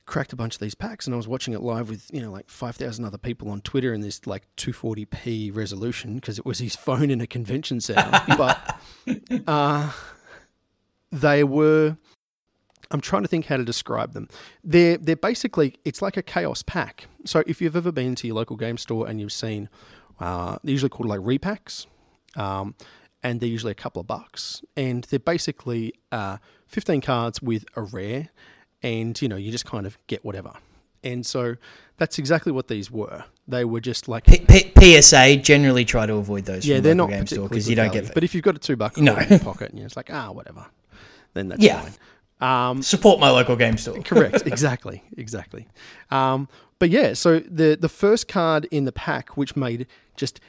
[0.06, 2.32] cracked a bunch of these packs, and I was watching it live with you know
[2.32, 6.60] like five thousand other people on Twitter in this like 240p resolution because it was
[6.60, 8.22] his phone in a convention center.
[8.38, 8.80] but
[9.48, 9.92] uh,
[11.12, 11.98] they were.
[12.92, 14.30] I'm trying to think how to describe them.
[14.64, 17.08] They're they're basically it's like a chaos pack.
[17.26, 19.70] So if you've ever been to your local game store and you've seen,
[20.20, 21.88] uh, they're usually called like repacks,
[22.36, 22.76] um,
[23.24, 26.38] and they're usually a couple of bucks, and they're basically uh,
[26.68, 28.30] 15 cards with a rare,
[28.86, 30.54] and you know you just kind of get whatever.
[31.04, 31.56] And so
[31.98, 33.24] that's exactly what these were.
[33.48, 34.40] They were just like P-
[34.74, 36.66] P- PSA generally try to avoid those.
[36.66, 38.02] yeah, they're not game store because you don't value.
[38.08, 38.14] get.
[38.16, 39.16] But if you've got a two buck No.
[39.16, 40.66] in your pocket, and you're just like ah whatever,
[41.36, 41.82] then that's Yeah.
[41.82, 41.94] fine.
[42.42, 44.02] Um, support my local game store.
[44.12, 44.46] Correct.
[44.48, 45.04] Exactly.
[45.18, 45.68] Exactly.
[46.12, 46.48] Um,
[46.80, 50.40] but yeah, so the the first card in the pack, which made just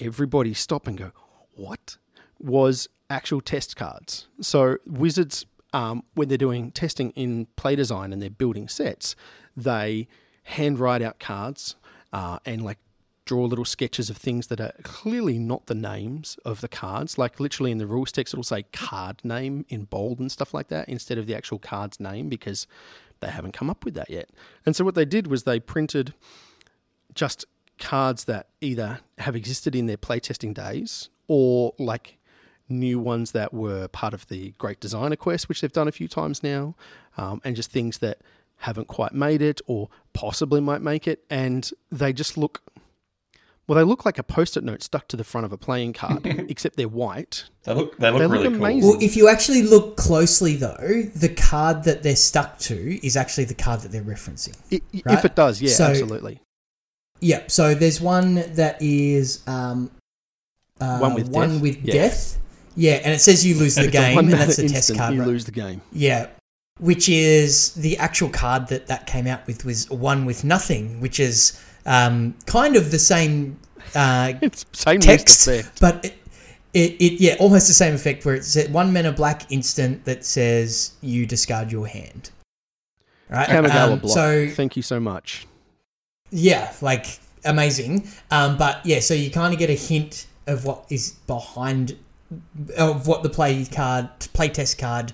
[0.00, 1.12] everybody stop and go,
[1.54, 1.98] "What?"
[2.38, 4.28] was actual test cards.
[4.40, 9.14] So Wizards, um, when they're doing testing in play design and they're building sets,
[9.54, 10.08] they
[10.44, 11.76] hand write out cards
[12.14, 12.78] uh, and like
[13.26, 17.18] draw little sketches of things that are clearly not the names of the cards.
[17.18, 20.68] Like literally in the rules text, it'll say card name in bold and stuff like
[20.68, 22.66] that instead of the actual card's name because
[23.20, 24.30] they haven't come up with that yet.
[24.64, 26.14] And so what they did was they printed
[27.12, 27.44] just
[27.78, 32.16] cards that either have existed in their playtesting days or like
[32.68, 36.08] new ones that were part of the Great Designer Quest, which they've done a few
[36.08, 36.74] times now,
[37.16, 38.18] um, and just things that
[38.60, 41.24] haven't quite made it or possibly might make it.
[41.30, 42.62] And they just look
[43.68, 46.24] well, they look like a post-it note stuck to the front of a playing card,
[46.48, 47.44] except they're white.
[47.64, 48.80] They look they look, They look really amazing.
[48.82, 48.90] cool.
[48.92, 53.46] Well, if you actually look closely, though, the card that they're stuck to is actually
[53.46, 54.56] the card that they're referencing.
[54.72, 55.18] I- i- Right.
[55.18, 56.40] If it does, yeah, So- absolutely.
[57.20, 57.42] Yeah.
[57.48, 59.90] So there's one that is um,
[60.80, 61.62] uh, One with one death?
[61.62, 61.92] with Yeah.
[61.94, 62.38] death.
[62.76, 65.14] Yeah, and it says you lose the game, and that's the test card.
[65.14, 65.28] You right?
[65.28, 65.80] lose the game.
[65.92, 66.28] Yeah,
[66.78, 71.18] which is the actual card that that came out with was one with nothing, which
[71.18, 73.58] is um, kind of the same
[73.94, 75.48] uh, It's same text,
[75.80, 76.14] but it,
[76.74, 80.92] it, it yeah, almost the same effect where it's one mana black instant that says
[81.00, 82.30] you discard your hand.
[83.28, 83.48] Right.
[83.48, 84.14] Kamigawa Um, block.
[84.14, 85.46] so Thank you so much.
[86.30, 88.06] yeah, like amazing.
[88.30, 91.96] Um, but yeah, so you kind of get a hint of what is behind
[92.76, 95.12] of what the play card play test card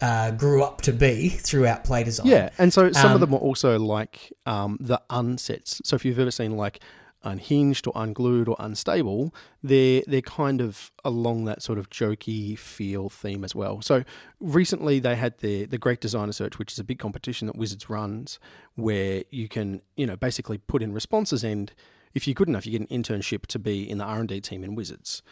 [0.00, 2.26] uh, grew up to be throughout play design.
[2.26, 5.80] Yeah, and so some Um, of them are also like um, the unsets.
[5.84, 6.80] So if you've ever seen like
[7.22, 13.08] unhinged or unglued or unstable, they're they're kind of along that sort of jokey feel
[13.08, 13.80] theme as well.
[13.80, 14.04] So
[14.40, 17.88] recently they had the the Great Designer Search, which is a big competition that Wizards
[17.88, 18.38] runs,
[18.74, 21.72] where you can you know basically put in responses and
[22.14, 24.40] if you're good enough, you get an internship to be in the R and D
[24.40, 25.22] team in Wizards.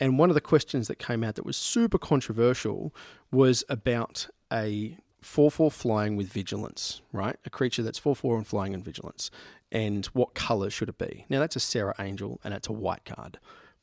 [0.00, 2.94] And one of the questions that came out that was super controversial
[3.30, 7.36] was about a 4 4 flying with vigilance, right?
[7.44, 9.30] A creature that's 4 4 and flying and vigilance.
[9.70, 11.24] And what color should it be?
[11.28, 13.38] Now, that's a Serra Angel and it's a white card.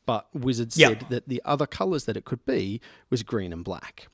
[0.06, 0.90] But Wizards Yeah.
[0.90, 4.08] said that the other colors that it could be was green and black.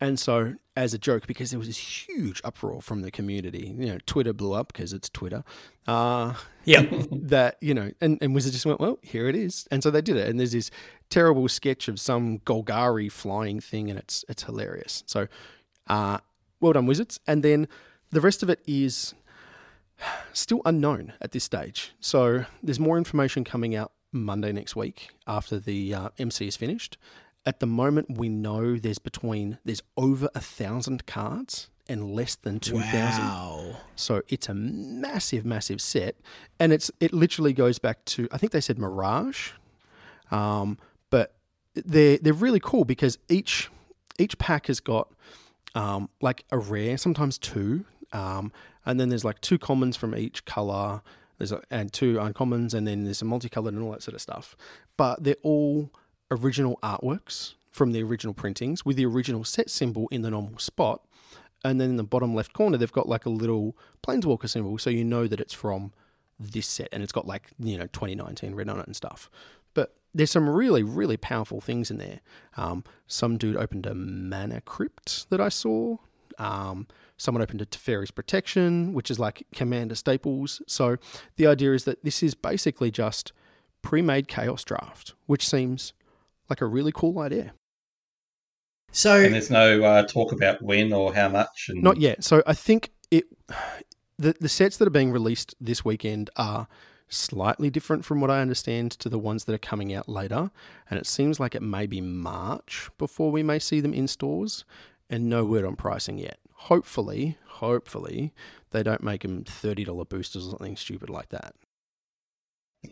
[0.00, 3.86] And so, as a joke, because there was this huge uproar from the community, you
[3.86, 5.44] know, Twitter blew up because it's Twitter.
[5.86, 6.34] Uh,
[6.64, 6.86] yeah.
[7.12, 10.00] that you know, and, and Wizard just went, well, here it is, and so they
[10.00, 10.28] did it.
[10.28, 10.70] And there's this
[11.10, 15.04] terrible sketch of some Golgari flying thing, and it's it's hilarious.
[15.06, 15.28] So,
[15.88, 16.18] uh,
[16.60, 17.20] well done, Wizards.
[17.26, 17.68] And then
[18.10, 19.14] the rest of it is
[20.32, 21.92] still unknown at this stage.
[22.00, 26.96] So there's more information coming out Monday next week after the uh, MC is finished.
[27.46, 32.60] At the moment, we know there's between there's over a thousand cards and less than
[32.60, 33.24] two thousand.
[33.24, 33.76] Wow.
[33.96, 36.16] So it's a massive, massive set,
[36.58, 39.52] and it's it literally goes back to I think they said Mirage,
[40.30, 40.78] um,
[41.10, 41.34] but
[41.74, 43.70] they're they're really cool because each
[44.18, 45.08] each pack has got
[45.74, 48.52] um, like a rare, sometimes two, um,
[48.84, 51.02] and then there's like two commons from each color.
[51.38, 54.20] There's a, and two uncommons, and then there's a multicolored and all that sort of
[54.20, 54.56] stuff.
[54.96, 55.90] But they're all
[56.30, 61.02] original artworks from the original printings with the original set symbol in the normal spot.
[61.64, 64.90] And then in the bottom left corner, they've got like a little Planeswalker symbol, so
[64.90, 65.92] you know that it's from
[66.38, 69.30] this set, and it's got like you know 2019 written on it and stuff.
[69.74, 72.20] But there's some really, really powerful things in there.
[72.56, 75.98] Um, some dude opened a mana crypt that I saw.
[76.38, 76.86] Um,
[77.18, 80.62] someone opened a Teferi's Protection, which is like Commander staples.
[80.66, 80.96] So
[81.36, 83.32] the idea is that this is basically just
[83.82, 85.92] pre-made Chaos Draft, which seems
[86.50, 87.52] like a really cool idea.
[88.92, 91.66] So and there's no uh, talk about when or how much.
[91.68, 92.24] And Not yet.
[92.24, 93.24] So I think it
[94.18, 96.66] the the sets that are being released this weekend are
[97.08, 100.50] slightly different from what I understand to the ones that are coming out later,
[100.88, 104.64] and it seems like it may be March before we may see them in stores,
[105.08, 106.38] and no word on pricing yet.
[106.52, 108.32] Hopefully, hopefully
[108.70, 111.54] they don't make them thirty dollar boosters or something stupid like that.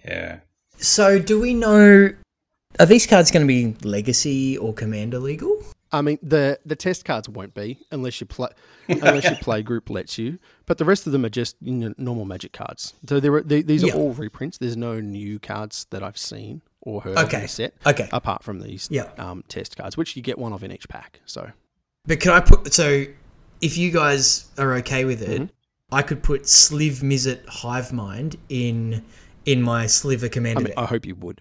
[0.04, 0.40] Yeah.
[0.76, 2.10] so do we know
[2.78, 5.62] are these cards going to be legacy or commander legal?
[5.90, 8.48] I mean, the the test cards won't be unless you play
[8.88, 10.38] unless your play group lets you.
[10.66, 12.92] But the rest of them are just you know, normal Magic cards.
[13.08, 13.94] So there are, they, these Yeah.
[13.94, 14.58] are all reprints.
[14.58, 17.40] There's no new cards that I've seen or heard of in Okay.
[17.40, 18.08] the set Okay.
[18.12, 19.08] apart from these Yeah.
[19.16, 21.20] um, test cards, which you get one of in each pack.
[21.24, 21.50] So
[22.06, 23.06] But can I put so
[23.62, 25.48] if you guys are okay with it, Mhm.
[25.90, 29.04] I could put Sliv Mizzet Hive Mind in
[29.46, 31.40] in my Sliver I commander mean, I hope you would.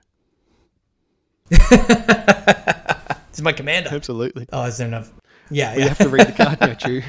[3.38, 3.92] It's my commander.
[3.94, 4.48] Absolutely.
[4.52, 5.14] Oh, is there enough?
[5.52, 5.84] Yeah, yeah.
[5.84, 7.04] You have to read the card now, Chew.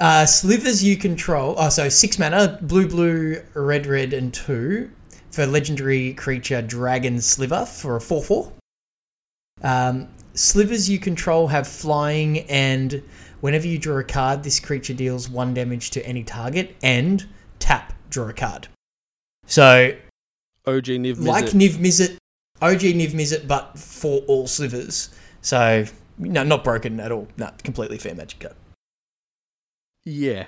[0.00, 1.54] Uh, slivers you control.
[1.56, 4.90] Oh, so six mana, blue, blue, red, red, and two
[5.30, 8.52] for legendary creature Dragon Sliver for a four-four.
[9.62, 13.00] Um, slivers you control have flying, and
[13.40, 17.24] whenever you draw a card, this creature deals one damage to any target, and
[17.60, 18.66] tap, draw a card.
[19.46, 19.94] So,
[20.66, 21.26] OG Niv Mizzet.
[21.26, 22.16] like Niv Mizzet,
[22.62, 25.10] OG Niv Mizzet, but for all slivers.
[25.42, 25.84] So,
[26.18, 27.28] no, not broken at all.
[27.36, 28.54] No, completely fair magic card.
[30.04, 30.46] yeah.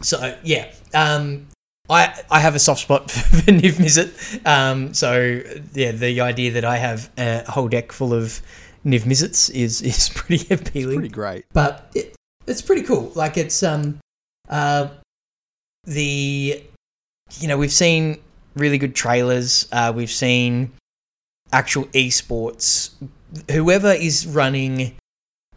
[0.00, 1.48] So yeah, um,
[1.90, 4.46] I I have a soft spot for Niv Mizzet.
[4.46, 5.40] Um, so
[5.74, 8.40] yeah, the idea that I have a whole deck full of
[8.86, 10.90] Niv Mizzets is is pretty appealing.
[10.90, 11.44] It's Pretty great.
[11.52, 12.14] but it,
[12.46, 13.10] it's pretty cool.
[13.16, 13.98] Like it's um,
[14.48, 14.86] uh,
[15.84, 16.62] the
[17.40, 18.18] you know we've seen
[18.54, 19.66] really good trailers.
[19.72, 20.70] Uh, we've seen
[21.52, 22.90] actual esports.
[23.50, 24.96] Whoever is running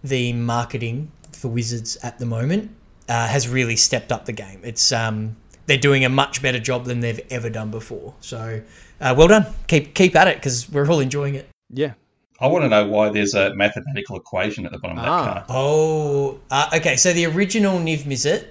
[0.04, 2.72] the marketing for Wizards at the moment
[3.10, 4.60] uh, has really stepped up the game.
[4.64, 5.36] It's um,
[5.68, 8.14] they're doing a much better job than they've ever done before.
[8.22, 8.62] So
[9.00, 9.46] uh, well done.
[9.68, 11.48] Keep keep at it because we're all enjoying it.
[11.70, 11.94] Yeah.
[12.40, 15.34] I want to know why there's a mathematical equation at the bottom of that Ah.
[15.34, 15.44] card.
[15.50, 16.96] Oh, uh, okay.
[16.96, 18.48] So the original Niv Mizzet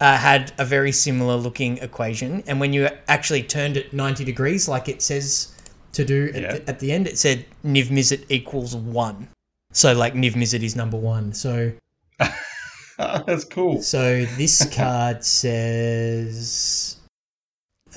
[0.00, 4.68] uh, had a very similar looking equation, and when you actually turned it ninety degrees,
[4.68, 5.54] like it says
[5.92, 6.52] to do at, Yeah.
[6.54, 9.28] the, at the end, it said Niv Mizzet equals one.
[9.72, 11.32] So like Niv Mizzet is number one.
[11.34, 11.72] So
[12.98, 13.80] That's cool.
[13.82, 16.96] so this card says.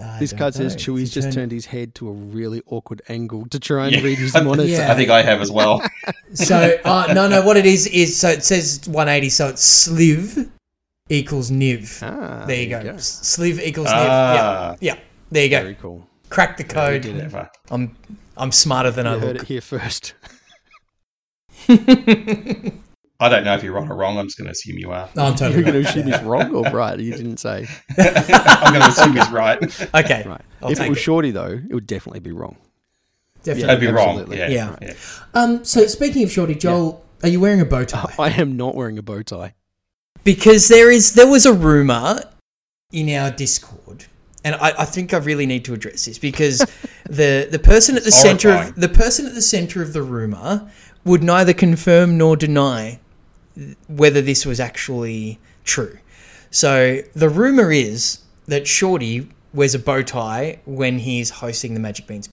[0.02, 0.80] I This card says know.
[0.94, 3.96] If Chewy's just turn- turned his head to a really awkward angle to try and
[3.96, 4.02] Yeah.
[4.02, 4.64] read his monitor.
[4.70, 4.92] Yeah.
[4.92, 5.82] I think I have as well.
[6.34, 7.42] So uh, no, no.
[7.46, 9.30] What it is is so it says 180.
[9.30, 10.50] So it's sliv
[11.10, 12.02] equals niv.
[12.04, 12.78] Ah, there you go.
[12.78, 13.94] S- Sliv equals niv.
[14.08, 14.34] Ah.
[14.80, 15.00] Yeah, yeah.
[15.30, 15.62] There you go.
[15.62, 16.08] Very cool.
[16.32, 17.02] Crack the we code.
[17.04, 17.22] did it.
[17.24, 17.50] Never.
[17.70, 17.96] I'm
[18.38, 19.44] I'm smarter than You I heard look.
[19.44, 20.14] it here first.
[21.70, 24.18] I don't know if you're right or wrong.
[24.18, 25.08] I'm just going to assume you are.
[25.16, 25.58] No, I'm totally.
[25.58, 27.00] You're totally going to assume he's wrong or right?
[27.00, 27.68] You didn't say.
[28.00, 29.60] I'm going to assume he's right.
[29.94, 30.42] Okay, Right.
[30.64, 31.02] I'll if it was it.
[31.02, 32.58] Shorty, though, it would definitely be wrong.
[33.44, 33.68] definitely.
[33.68, 34.10] That'd be wrong.
[34.20, 34.38] absolutely.
[34.40, 34.50] Yeah.
[34.50, 34.76] Yeah.
[34.82, 34.94] yeah.
[35.36, 35.64] Um.
[35.64, 38.12] So speaking of Shorty, Joel, are you wearing a bow tie?
[38.18, 39.54] I am not wearing a bow tie.
[40.24, 42.24] because there is there was a rumor
[42.92, 44.06] in our Discord,
[44.44, 46.60] and I, I think I really need to address this because
[47.10, 50.70] the the person at the center of the person at the center of the rumor
[51.06, 53.00] would neither confirm nor deny
[53.88, 55.98] whether this was actually true.
[56.52, 62.08] So the rumor is that Shorty wears a bow tie when he's hosting the Magic
[62.08, 62.30] Beans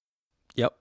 [0.57, 0.75] Yep.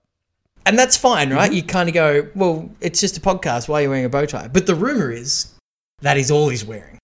[0.65, 1.37] and that's fine, Mm-hmm.
[1.37, 1.51] right?
[1.53, 3.67] You kind of go, well, it's just a podcast.
[3.67, 4.47] Why are you wearing a bow tie?
[4.47, 5.53] But the rumor is
[6.01, 6.99] that is all he's wearing.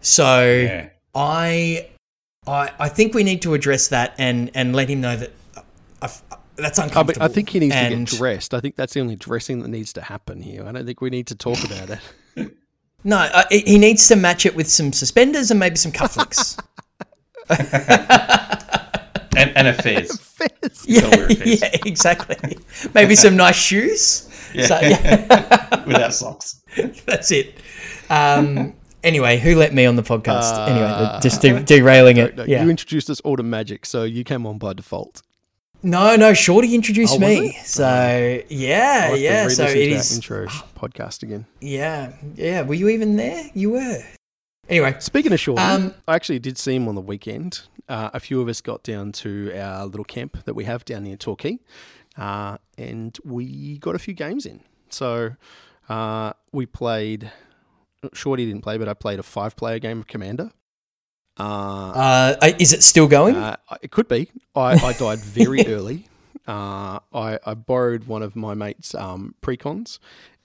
[0.00, 0.88] So Yeah.
[1.14, 1.88] I,
[2.46, 5.60] I, I think we need to address that and and let him know that uh,
[6.02, 7.24] I, I, that's uncomfortable.
[7.24, 8.54] I think he needs And- to get dressed.
[8.54, 10.64] I think that's the only dressing that needs to happen here.
[10.66, 11.90] I don't think we need to talk about
[12.36, 12.50] it.
[13.06, 16.58] No, uh, he needs to match it with some suspenders and maybe some cufflinks.
[19.36, 20.16] And, and a fez.
[20.20, 20.84] Fez.
[20.86, 21.60] yeah, wear a fez.
[21.60, 22.56] yeah, exactly.
[22.94, 24.30] Maybe some nice shoes.
[24.54, 24.66] Yeah.
[24.66, 25.84] So, yeah.
[25.86, 26.62] Without socks.
[27.04, 27.56] That's it.
[28.10, 30.68] Um, anyway, who let me on the podcast?
[30.68, 32.36] anyway, Uh, just de- derailing it.
[32.36, 32.64] No, yeah.
[32.64, 35.22] You introduced us all to magic, so you came on by default.
[35.82, 37.52] No, no, Shorty introduced Oh, me.
[37.64, 39.48] So I'll yeah, yeah.
[39.48, 40.14] So it is.
[40.14, 41.44] intro podcast again.
[41.60, 42.62] Yeah, yeah.
[42.62, 43.50] Were you even there?
[43.54, 44.02] You were.
[44.68, 47.60] Anyway, Speaking of Shorty, Um, I actually did see him on the weekend.
[47.86, 51.04] Uh, a few of us got down to our little camp that we have down
[51.04, 51.58] near Torquay,
[52.16, 54.60] uh, and we got a few games in.
[54.88, 55.32] So
[55.90, 57.30] uh, we played.
[58.12, 60.50] Shorty didn't play, but I played a five-player game of Commander.
[61.38, 63.34] Uh, uh, is it still going?
[63.34, 64.30] uh, it could be.
[64.54, 66.06] I, I died very early.
[66.46, 69.98] Uh, I, I borrowed one of my mates' um, precons,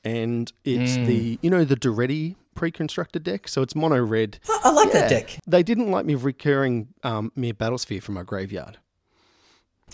[0.03, 1.05] and it's Hmm.
[1.05, 3.47] the you know the Daretti pre-constructed deck.
[3.47, 4.39] So it's mono red.
[4.49, 5.37] I, I like that deck.
[5.45, 8.77] They didn't like me recurring um, Myr Battlesphere from my graveyard.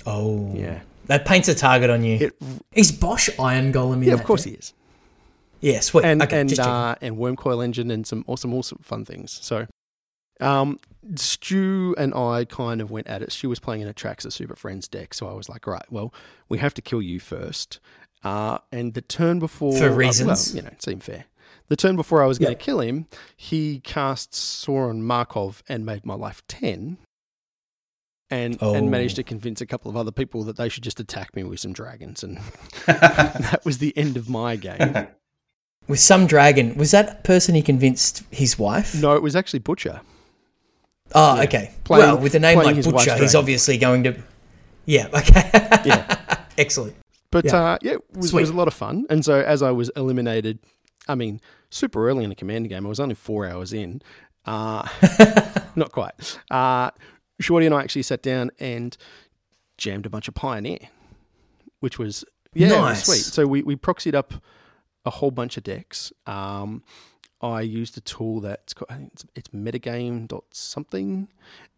[0.06, 2.18] Oh, Yeah, That paints a target on you.
[2.20, 2.34] it,
[2.74, 4.52] is Bosh Iron Golem yeah, of course deck?
[4.54, 4.74] he is.
[5.62, 6.06] Yeah, sweet.
[6.06, 6.72] And okay, and just checking.
[6.72, 9.38] uh, and Wurmcoil Engine and some awesome, awesome fun things.
[9.42, 9.68] So,
[10.42, 10.80] um,
[11.16, 13.32] Stu and I kind of went at it.
[13.32, 16.14] Stu was playing in a Traxa Super Friends deck, so I was like, right, well,
[16.50, 17.80] we have to kill you first.
[18.24, 20.56] Uh, and the turn before, For uh, well, reasons.
[20.56, 21.26] you know, it seemed fair.
[21.68, 22.58] The turn before I was going Yeah.
[22.58, 26.98] to kill him, he cast Sorin Markov and made my life ten.
[28.32, 28.74] And, Oh.
[28.74, 31.44] and managed to convince a couple of other people that they should just attack me
[31.44, 32.38] with some dragons, and
[32.88, 35.08] that was the end of my game.
[35.88, 38.96] with some dragon, was that person he convinced his wife?
[39.00, 40.02] No, it was actually Butcher.
[41.14, 41.44] Oh, Yeah.
[41.44, 41.72] okay.
[41.84, 44.16] Playing- well, with a name like Butcher, he's obviously going to.
[44.86, 45.08] Yeah.
[45.14, 45.50] Okay.
[45.86, 46.18] Yeah.
[46.58, 46.96] Excellent.
[47.32, 47.56] But Yeah.
[47.74, 49.06] uh, yeah, it was, it was a lot of fun.
[49.10, 50.58] And so as I was eliminated,
[51.08, 54.02] I mean, super early in the commander game, I was only four hours in.
[54.46, 54.88] Uh,
[55.76, 56.40] not quite.
[56.50, 56.90] Uh,
[57.40, 58.96] Shorty and I actually sat down and
[59.78, 60.80] jammed a bunch of Pioneer,
[61.82, 63.06] which was yeah, was Nice.
[63.06, 63.34] sweet.
[63.34, 64.34] So we, we proxied up
[65.06, 66.12] a whole bunch of decks.
[66.26, 66.84] Um,
[67.42, 71.28] I used a tool that's called, I think it's, it's metagame dot something,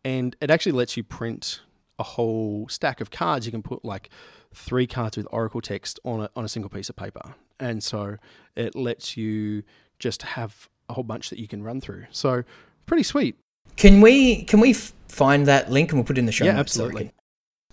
[0.05, 1.61] and it actually lets you print
[1.99, 3.45] a whole stack of cards.
[3.45, 4.09] You can put like
[4.53, 8.17] three cards with Oracle text on a, on a single piece of paper, and so
[8.55, 9.63] it lets you
[9.99, 12.05] just have a whole bunch that you can run through.
[12.11, 12.43] So
[12.85, 13.35] pretty sweet.
[13.75, 16.51] Can we can we find that link and we'll put it in the show Yeah,
[16.51, 17.11] notes absolutely.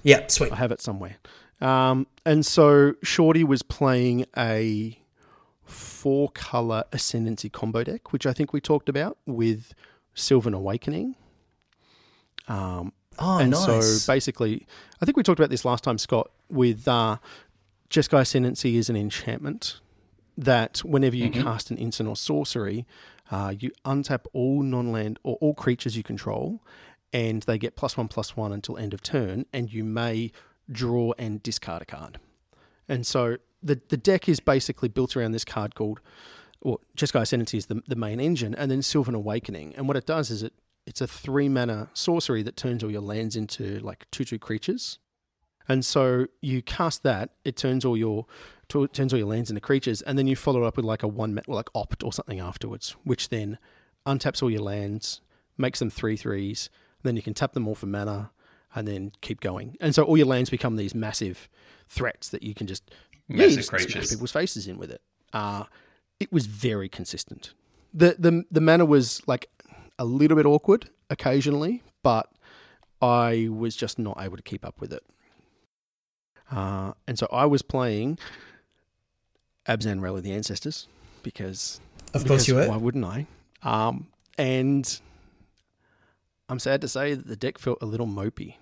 [0.02, 0.52] Yeah, sweet.
[0.52, 1.16] I have it somewhere.
[1.60, 4.98] Um, and so Shorty was playing a
[5.64, 9.74] four color ascendancy combo deck, which I think we talked about with
[10.14, 11.16] Sylvan Awakening.
[12.48, 14.02] Um, Oh, and nice.
[14.02, 14.66] so basically,
[15.00, 17.18] I think we talked about this last time, Scott, with uh,
[17.88, 19.78] Jeskai Ascendancy is an enchantment
[20.36, 22.86] that whenever you cast an instant or sorcery,
[23.30, 26.60] uh, you untap all non land or all creatures you control,
[27.12, 30.32] and they get plus one plus one until end of turn, and you may
[30.68, 32.18] draw and discard a card.
[32.88, 36.00] And so the the deck is basically built around this card called,
[36.60, 39.74] well, Jeskai Ascendancy is the, the main engine, and then Sylvan Awakening.
[39.76, 40.52] And what it does is it
[40.86, 44.98] it's a three mana sorcery that turns all your lands into like two two creatures.
[45.66, 48.26] And so you cast that, it turns all your
[48.68, 51.34] turns all your lands into creatures, and then you follow up with like a one
[51.34, 53.58] ma- like opt or something afterwards, which then
[54.06, 55.22] untaps all your lands,
[55.56, 56.68] makes them three threes,
[57.02, 58.30] then you can tap them all for mana,
[58.74, 59.76] and then keep going.
[59.80, 61.48] And so all your lands become these massive
[61.88, 62.90] threats that you can just
[63.28, 64.10] Massive just smash creatures.
[64.10, 65.00] people's faces in with it.
[65.32, 65.64] Uh,
[66.20, 67.52] it was very consistent.
[67.92, 69.48] The the the mana was like
[69.98, 72.30] a little bit awkward occasionally, but
[73.00, 75.02] I was just not able to keep up with it.
[76.50, 78.18] Uh, and so I was playing
[79.68, 80.88] Abzan Rally the Ancestors
[81.22, 81.80] because
[82.12, 82.74] of course you because were.
[82.74, 83.26] Why wouldn't I?
[83.62, 85.00] Um, and
[86.48, 88.56] I'm sad to say that the deck felt a little mopey.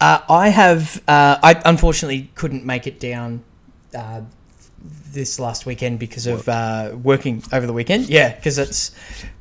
[0.00, 1.02] Uh, I have.
[1.08, 3.42] Uh, I unfortunately couldn't make it down
[3.96, 4.22] uh,
[5.12, 8.08] this last weekend because of uh, working over the weekend.
[8.08, 8.92] Yeah, because that's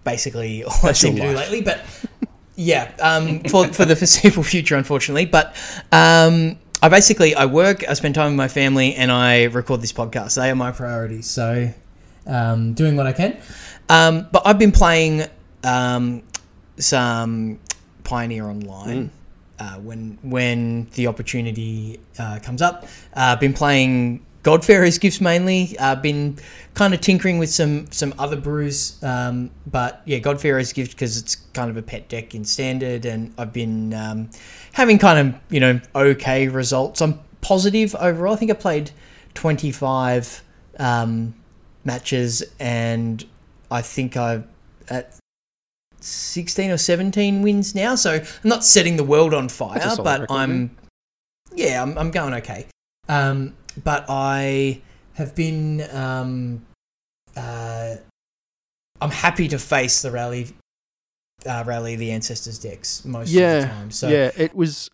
[0.03, 1.61] basically all That's I seem to do lately.
[1.61, 1.85] But
[2.55, 5.25] yeah, um, for for the foreseeable future, unfortunately.
[5.25, 5.55] But
[5.91, 9.93] um, I basically I work, I spend time with my family, and I record this
[9.93, 10.35] podcast.
[10.35, 11.29] They are my priorities.
[11.29, 11.69] So
[12.27, 13.37] um, doing what I can.
[13.89, 15.23] Um, but I've been playing
[15.63, 16.23] um,
[16.77, 17.59] some
[18.03, 19.11] Pioneer Online
[19.59, 22.85] uh, when when the opportunity uh, comes up.
[23.13, 25.75] Uh, been playing God-Pharaoh's Gifts mainly.
[25.79, 26.37] Uh, been
[26.75, 31.35] kind of tinkering with some some other brews, um, but yeah, God-Pharaoh's Gift because it's
[31.53, 34.29] kind of a pet deck in standard, and I've been um,
[34.73, 37.01] having kind of you know okay results.
[37.01, 38.33] I'm positive overall.
[38.33, 38.91] I think I played
[39.33, 40.43] 25
[40.79, 41.33] um,
[41.83, 43.25] matches, and
[43.71, 44.45] I think I've
[44.89, 45.15] at
[46.05, 47.95] 16 or 17 wins now.
[47.95, 50.77] So I'm not setting the world on fire, That's a solid but record, I'm
[51.55, 52.67] yeah, I'm, I'm going okay.
[53.07, 54.81] Um, but I
[55.13, 56.65] have been um,
[57.35, 57.95] uh,
[59.01, 60.47] I'm happy to face the rally
[61.45, 63.91] uh, rally the ancestors decks most of the time.
[63.91, 64.89] So yeah, it was.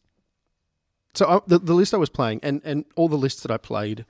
[1.13, 3.57] So I, the the list I was playing, and and all the lists that I
[3.57, 4.05] played,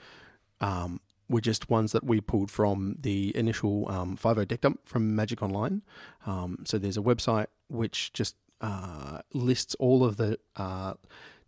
[0.59, 0.99] um,
[1.31, 5.41] were just ones that we pulled from the initial um, 5.0 deck dump from Magic
[5.41, 5.81] Online.
[6.25, 10.93] Um, so there's a website which just uh, lists all of the uh,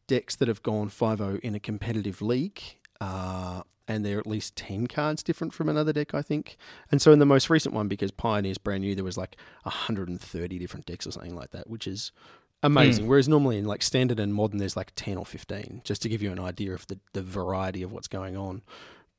[0.07, 2.61] decks that have gone 5.0 in a competitive league.
[2.99, 6.55] Uh, and they're at least 10 cards different from another deck, I think.
[6.89, 10.57] And so in the most recent one, because Pioneer's brand new, there was like 130
[10.57, 12.13] different decks or something like that, which is
[12.61, 13.07] amazing.
[13.07, 16.21] Whereas normally in like standard and modern, there's like 10 or 15, just to give
[16.21, 18.61] you an idea of the, the variety of what's going on.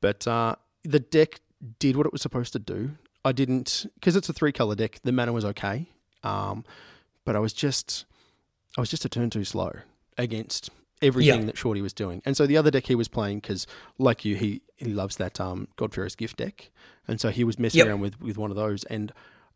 [0.05, 1.39] But uh, the deck
[1.79, 2.91] did what it was supposed to do.
[3.23, 5.87] I didn't, because it's a three color deck, the mana was okay.
[6.21, 6.63] Um,
[7.25, 8.05] but I was just,
[8.77, 9.71] I was just a turn too slow
[10.15, 10.69] against
[11.01, 11.45] everything Yeah.
[11.47, 12.21] that Shorty was doing.
[12.23, 13.65] And so the other deck he was playing, because
[13.97, 16.69] like you, he, he loves that um, God-Pharaoh's Gift deck.
[17.07, 17.87] And so he was messing Yep.
[17.87, 18.83] around with, with one of those.
[18.83, 19.11] And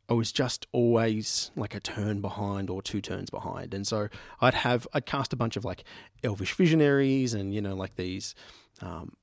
[0.10, 3.76] I was just always like a turn behind or two turns behind.
[3.76, 4.10] And so
[4.42, 5.84] I'd have, I'd cast a bunch of like
[6.24, 8.34] Elvish Visionaries and, you know, like these,
[8.82, 9.14] um,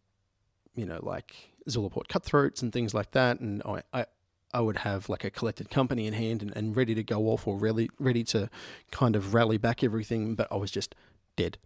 [0.77, 1.35] you know, like
[1.69, 3.41] Zulaport Cutthroats and things like that.
[3.41, 4.07] And I, I,
[4.55, 7.47] I would have like a collected company in hand and, and ready to go off
[7.47, 8.49] or really ready to
[8.91, 10.95] kind of rally back everything, but I was just
[11.37, 11.59] dead.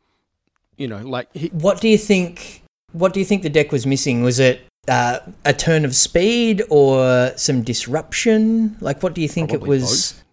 [0.76, 2.62] You know, like he, What do you think?
[2.92, 4.22] What do you think the deck was missing?
[4.22, 8.76] Was it uh, a turn of speed or some disruption?
[8.80, 10.24] Like, what do you think Probably it was?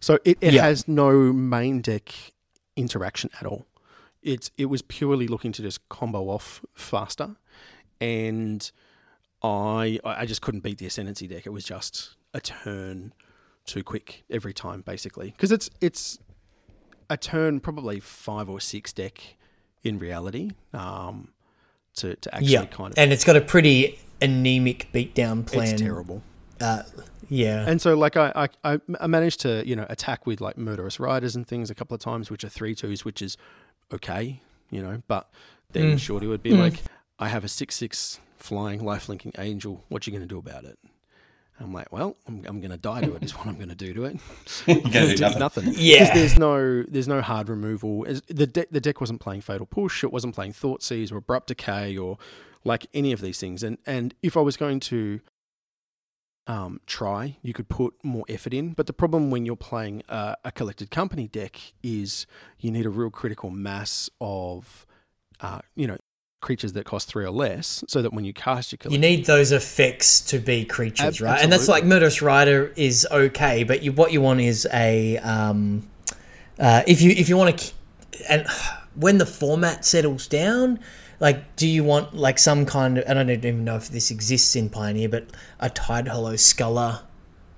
[0.00, 0.62] So it, it Yeah.
[0.62, 2.12] has no main deck
[2.76, 3.66] interaction at all.
[4.22, 7.36] It's it was purely looking to just combo off faster,
[8.00, 8.70] and
[9.42, 11.46] I I just couldn't beat the ascendancy deck.
[11.46, 13.12] It was just a turn
[13.66, 16.18] too quick every time, basically, because it's it's
[17.08, 19.36] a turn probably five or six deck
[19.82, 20.50] in reality.
[20.72, 21.28] Um,
[21.96, 25.68] to to actually Yeah, kind of and it's got a pretty anemic beatdown plan.
[25.72, 26.22] It's terrible.
[26.60, 26.82] Uh,
[27.30, 27.64] yeah.
[27.66, 31.34] And so, like, I, I, I managed to, you know, attack with like murderous riders
[31.36, 33.36] and things a couple of times, which are three twos, which is
[33.92, 35.02] okay, you know.
[35.08, 35.30] But
[35.72, 35.98] then Mm.
[35.98, 36.58] Shorty would be Mm.
[36.58, 36.82] like,
[37.20, 39.84] I have a six six flying life linking angel.
[39.88, 40.78] What are you going to do about it?
[41.60, 43.22] I'm like, well, I'm, I'm going to die to it.
[43.22, 44.16] Is what I'm going to do to it.
[44.66, 45.38] You're going to do nothing.
[45.38, 45.74] nothing.
[45.76, 46.14] Yeah.
[46.14, 48.06] there's no there's no hard removal.
[48.28, 50.02] The deck the deck wasn't playing Fatal Push.
[50.02, 52.16] It wasn't playing Thoughtseize or Abrupt Decay or
[52.64, 53.62] like any of these things.
[53.62, 55.20] And and if I was going to
[56.46, 58.72] um, try, you could put more effort in.
[58.72, 62.26] But the problem when you're playing a, a collected company deck is
[62.58, 64.86] you need a real critical mass of
[65.40, 65.98] uh, you know
[66.40, 69.52] creatures that cost three or less, so that when you cast your You need those
[69.52, 71.42] effects to be creatures, right?
[71.42, 71.84] And that's like.
[71.84, 75.88] Murderous Rider is okay, but you, what you want is a um,
[76.58, 77.72] uh, if you if you want to,
[78.28, 78.46] and
[78.94, 80.80] when the format settles down,
[81.20, 83.04] like do you want like some kind of?
[83.06, 85.26] And I don't even know if this exists in Pioneer, but
[85.58, 87.00] a Tidehollow Sculler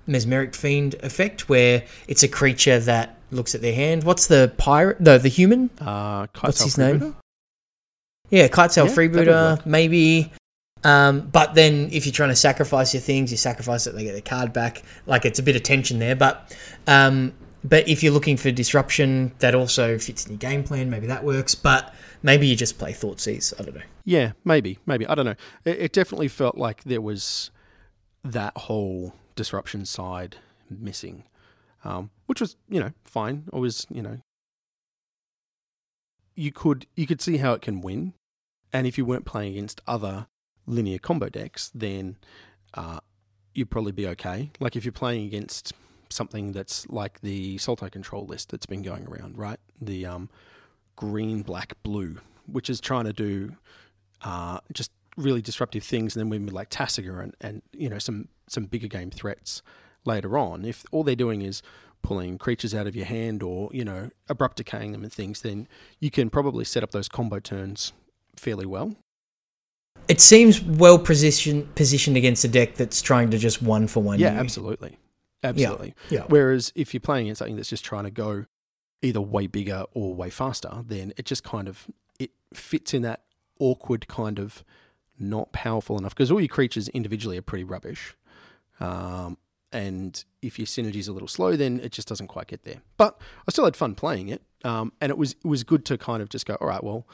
[0.07, 4.05] mesmeric fiend effect where it's a creature that looks at their hand.
[4.05, 5.01] What's the pirate?
[5.01, 5.71] No, the human.
[5.81, 7.17] uh, What's his name?
[8.33, 10.33] Yeah, Kite Yeah, Freebooter, maybe.
[10.85, 14.15] Um, but then if you're trying to sacrifice your things, you sacrifice it, they get
[14.15, 14.83] the card back.
[15.07, 16.17] Like it's a bit of tension there.
[16.17, 16.57] But
[16.87, 20.89] um, but if you're looking for disruption, that also fits in your game plan.
[20.89, 21.55] Maybe that works.
[21.55, 23.53] But maybe you just play Thoughtseize.
[23.61, 23.83] I don't know.
[24.07, 25.07] Yeah, maybe, maybe.
[25.07, 25.37] I don't know.
[25.67, 27.51] It, it definitely felt like there was
[28.25, 30.37] that whole disruption side
[30.71, 31.25] missing,
[31.85, 33.45] um, which was, you know, fine.
[33.53, 34.19] Always, you know,
[36.35, 38.15] you could you could see how it can win,
[38.73, 40.27] and if you weren't playing against other
[40.67, 42.17] linear combo decks, then
[42.75, 43.01] uh,
[43.55, 44.51] you'd probably be okay.
[44.61, 45.73] Like if you're playing against
[46.09, 49.59] something that's like the Sultai control list that's been going around, right?
[49.81, 50.31] The um,
[50.97, 53.57] green, black, blue, which is trying to do
[54.23, 58.29] uh, just really disruptive things, and then we like Tasigur and, and you know some
[58.49, 59.63] some bigger game threats
[60.05, 60.65] later on.
[60.65, 61.63] If all they're doing is
[62.03, 65.69] pulling creatures out of your hand or you know abrupt decaying them and things, then
[65.99, 67.93] you can probably set up those combo turns
[68.37, 68.95] fairly well.
[70.09, 74.19] It seems well positioned positioned against a deck that's trying to just one for one.
[74.19, 74.41] Yeah, you.
[74.41, 74.99] absolutely,
[75.43, 75.95] absolutely.
[76.11, 76.25] Yeah.
[76.29, 78.47] Whereas if you're playing against something that's just trying to go
[79.01, 81.87] either way bigger or way faster, then it just kind of
[82.19, 83.23] it fits in that
[83.59, 84.65] awkward kind of
[85.19, 88.17] not powerful enough because all your creatures individually are pretty rubbish.
[88.81, 89.39] Um,
[89.71, 92.83] and if your synergy's a little slow, then it just doesn't quite get there.
[92.97, 93.19] But
[93.49, 96.23] I still had fun playing it, um, and it was it was good to kind
[96.23, 97.07] of just go, all right, well,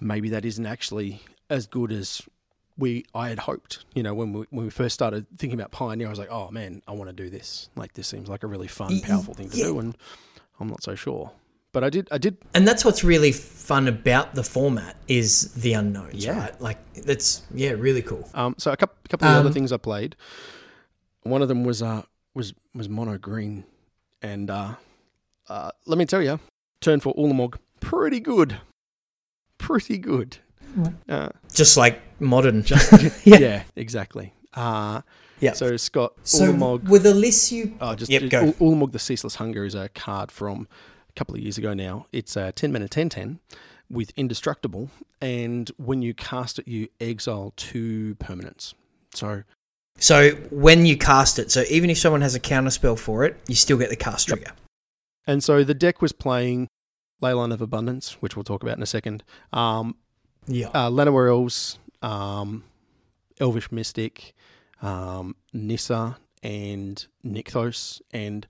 [0.00, 1.20] maybe that isn't actually
[1.50, 2.22] as good as
[2.78, 3.84] we I had hoped.
[3.94, 6.50] You know, when we when we first started thinking about Pioneer, I was like, oh
[6.50, 7.68] man, I want to do this.
[7.76, 9.64] Like this seems like a really fun, powerful thing to yeah.
[9.66, 9.96] do, and
[10.58, 11.32] I'm not so sure.
[11.72, 15.72] But I did I did And that's what's really fun about the format is the
[15.72, 16.38] unknowns, Yeah.
[16.38, 16.60] right?
[16.60, 18.28] Like that's yeah, really cool.
[18.34, 20.14] Um, so a couple, a couple of other Um, things I played.
[21.22, 22.02] One of them was uh
[22.34, 23.64] was was mono green,
[24.22, 24.74] and uh,
[25.48, 26.40] uh, let me tell you,
[26.80, 28.58] turn for Ulamog, pretty good,
[29.62, 30.36] pretty good.
[31.08, 32.64] Uh, Just like modern.
[33.24, 33.38] yeah.
[33.38, 33.62] Yeah.
[33.76, 34.32] exactly.
[34.54, 35.02] Uh,
[35.40, 35.52] Yeah.
[35.52, 36.88] So Scott So Ulamog.
[36.88, 38.52] with the list you Oh, just Yep, Ul- go.
[38.60, 40.66] Ulamog the Ceaseless Hunger is a card from
[41.08, 42.06] a couple of years ago now.
[42.12, 43.38] It's a 10 mana 10 10
[43.90, 44.88] with Indestructible,
[45.20, 48.72] and when you cast it, you exile two permanents.
[49.14, 49.42] So,
[49.98, 53.36] So when you cast it, so even if someone has a counter spell for it,
[53.48, 54.38] you still get the cast Yep.
[54.38, 54.52] trigger.
[55.26, 56.68] and so the deck was playing
[57.22, 59.22] Leyline of Abundance, which we'll talk about in a second.
[59.52, 59.96] Um,
[60.46, 60.68] Yeah.
[60.68, 62.64] uh, Llanowar Elves, um,
[63.40, 64.34] Elvish Mystic,
[64.82, 68.46] um, Nissa, and Nykthos, and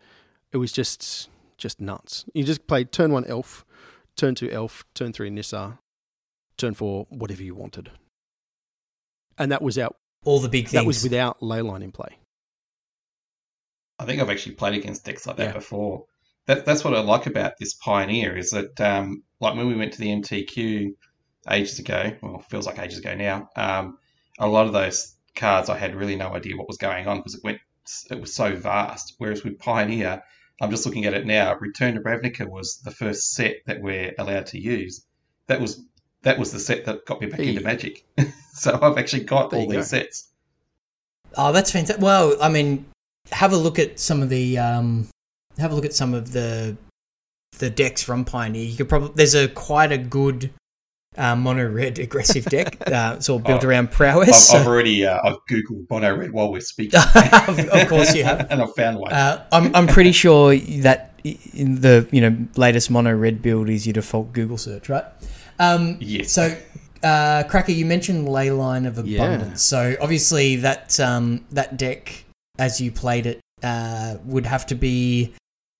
[0.50, 2.24] it was just just nuts.
[2.34, 3.64] You just played turn one Elf,
[4.16, 5.78] turn two Elf, turn three Nissa,
[6.56, 7.90] turn four whatever you wanted,
[9.38, 9.96] and that was out.
[10.24, 10.72] All the big things.
[10.72, 12.16] That was without Leyline in play.
[13.98, 15.52] I think I've actually played against decks like that Yeah.
[15.52, 16.06] before.
[16.46, 19.92] That, that's what I like about this Pioneer is that, um, like when we went
[19.94, 20.94] to the MTQ
[21.50, 23.98] ages ago, well, feels like ages ago now, um,
[24.38, 27.34] a lot of those cards I had really no idea what was going on because
[27.34, 27.58] it went,
[28.10, 29.14] it was so vast.
[29.18, 30.22] Whereas with Pioneer,
[30.60, 31.54] I'm just looking at it now.
[31.58, 35.04] Return to Ravnica was the first set that we're allowed to use.
[35.46, 35.82] That was
[36.22, 37.62] that was the set that got me back There into.
[37.62, 38.04] Magic.
[38.52, 39.98] so I've actually got There all these go.
[39.98, 40.28] sets.
[41.36, 42.02] Oh, that's fantastic.
[42.02, 42.84] Well, I mean,
[43.32, 45.08] have a look at some of the um,
[45.58, 46.76] have a look at some of the
[47.58, 48.64] the decks from Pioneer.
[48.64, 50.50] You could probably there's a quite a good
[51.16, 52.76] uh, mono red aggressive deck.
[52.92, 54.52] Uh, it's all built Oh, around I've, prowess.
[54.52, 57.00] I've already uh, I've googled Mono Red while we're speaking.
[57.48, 58.46] Of- of course you have.
[58.50, 59.12] and I've found one.
[59.12, 63.86] Uh, I'm I'm pretty sure that in the you know latest mono red build is
[63.86, 65.04] your default Google search, right?
[65.58, 66.32] Um, yes.
[66.32, 66.54] so
[67.02, 69.22] uh, Cracker, you mentioned Leyline of Yeah.
[69.24, 69.62] Abundance.
[69.62, 72.24] So obviously that um, that deck,
[72.58, 75.32] as you played it, uh, would have to be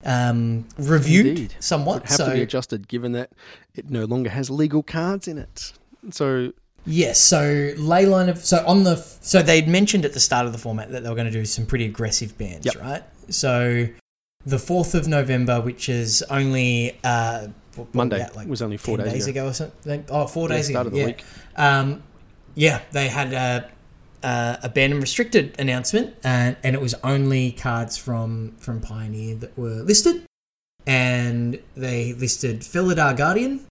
[0.05, 1.55] um, reviewed Indeed.
[1.59, 2.01] somewhat.
[2.01, 3.31] Would have so to be adjusted given that
[3.75, 5.73] it no longer has legal cards in it.
[6.11, 6.53] So
[6.85, 10.57] Yes, so Leyline of so on the so they'd mentioned at the start of the
[10.57, 12.75] format that they were going to do some pretty aggressive bans, Yep.
[12.81, 13.03] right?
[13.29, 13.87] So
[14.45, 17.47] the fourth of November, which is only uh,
[17.93, 19.47] Monday was that, like was only four 10 days, ago.
[19.47, 20.03] or something.
[20.09, 20.89] Oh, four Yeah, days ago.
[20.93, 21.05] yeah.
[21.05, 21.23] week.
[21.55, 22.03] Um,
[22.55, 23.71] yeah, they had a,
[24.23, 29.35] a, a banned and restricted announcement, and, and it was only cards from from Pioneer
[29.35, 30.23] that were listed,
[30.85, 33.65] and they listed Felidar Guardian,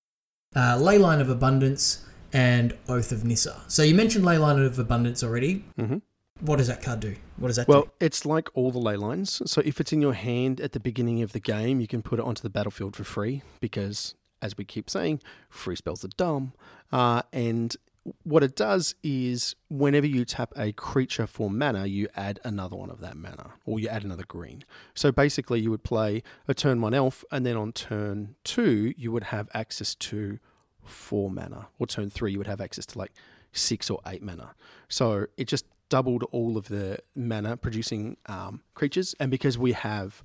[0.55, 3.61] uh, Leyline of Abundance, and Oath of Nissa.
[3.69, 5.65] So you mentioned Leyline of Abundance already.
[5.79, 6.03] Mhm.
[6.41, 7.15] What does that card do?
[7.37, 7.91] What does that Well, do?
[8.01, 9.43] it's like all the ley lines.
[9.47, 12.19] So if it's in your hand at the beginning of the game, you can put
[12.19, 16.53] it onto the battlefield for free because, as we keep saying, free spells are dumb.
[16.91, 17.77] Uh, and
[18.25, 22.91] what it does is whenever you tap a creature for mana, you add another one
[22.91, 24.65] of that mana, or you add another green.
[24.95, 29.13] So basically, you would play a turn one elf, and then on turn two, you
[29.13, 30.39] would have access to
[30.85, 33.13] four mana, or turn three, you would have access to like
[33.53, 34.55] six or eight mana.
[34.89, 40.25] So it just doubled all of the mana producing um, creatures, and because we have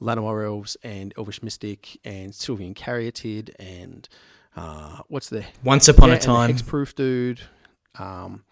[0.00, 4.08] Llanowar Elves and Elvish Mystic and Sylvan Caryatid and
[4.56, 7.40] uh, what's the Once upon yeah, a time, hexproof dude.
[7.98, 8.44] Um,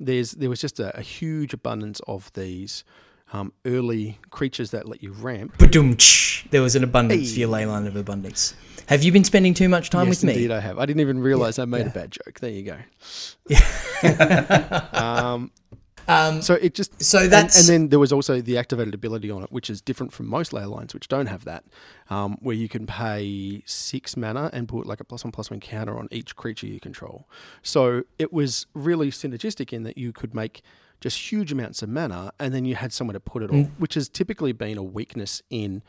[0.00, 2.84] there's there was just a, a huge abundance of these
[3.32, 5.56] um, early creatures that let you ramp.
[5.58, 7.64] Badum-tsh, there was an abundance for your Hey.
[7.64, 8.54] Leyline of Abundance.
[8.86, 10.32] Have you been spending too much time yes, with me?
[10.34, 10.78] indeed, I have.
[10.78, 11.86] I didn't even realize I made yeah.
[11.86, 12.38] a bad joke.
[12.40, 12.76] There you go.
[13.48, 13.60] Yeah.
[14.94, 15.50] Um,
[16.08, 19.30] um, so it just so and- that's and, then there was also the activated ability
[19.30, 21.64] on it, which is different from most ley lines, which don't have that,
[22.10, 25.60] um, where you can pay six mana and put like a plus one plus one
[25.60, 27.28] counter on each creature you control.
[27.62, 30.62] So it was really synergistic in that you could make
[31.00, 33.94] just huge amounts of mana, and then you had somewhere to put it all, which
[33.94, 35.82] has typically been a weakness in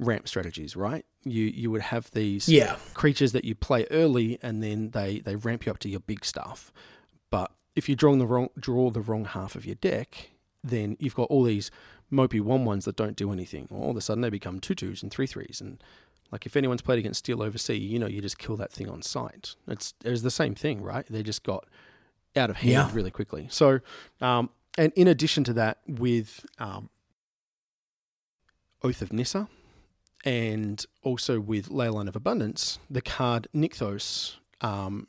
[0.00, 1.04] ramp strategies, right?
[1.24, 2.76] You you would have these yeah.
[2.94, 6.24] creatures that you play early and then they, they ramp you up to your big
[6.24, 6.72] stuff.
[7.30, 10.30] But if you draw the wrong draw the wrong half of your deck,
[10.62, 11.70] then you've got all these
[12.12, 13.68] mopey one ones that don't do anything.
[13.70, 15.82] All of a sudden they become two twos and three threes and
[16.32, 19.02] like if anyone's played against Steel Overseer, you know you just kill that thing on
[19.02, 19.54] sight.
[19.68, 21.04] It's it's the same thing, right?
[21.10, 21.66] They just got
[22.36, 22.88] out of hand Yeah.
[22.92, 23.48] really quickly.
[23.50, 23.80] So
[24.20, 26.88] um, and in addition to that, with um,
[28.82, 29.48] Oath of Nissa,
[30.24, 35.08] and also with Leyline of Abundance, the card Nykthos, um,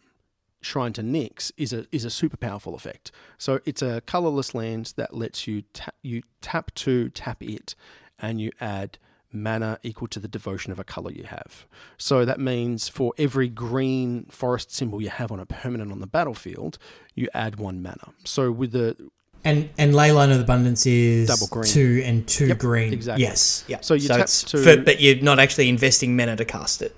[0.61, 3.11] Shrine to Nyx, is a is a super powerful effect.
[3.37, 7.75] So it's a colorless land that lets you tap you tap to tap it,
[8.19, 8.97] and you add
[9.33, 11.65] mana equal to the devotion of a color you have.
[11.97, 16.07] So that means for every green forest symbol you have on a permanent on the
[16.07, 16.77] battlefield,
[17.15, 18.09] you add one mana.
[18.25, 18.95] So with the
[19.43, 21.63] And and Leyline of Abundance is Double green.
[21.65, 22.93] two and two Yep, green.
[22.93, 23.23] exactly.
[23.23, 23.63] Yes.
[23.67, 23.79] Yeah.
[23.81, 26.95] So you tap it's to- for- but you're not actually investing mana to cast it.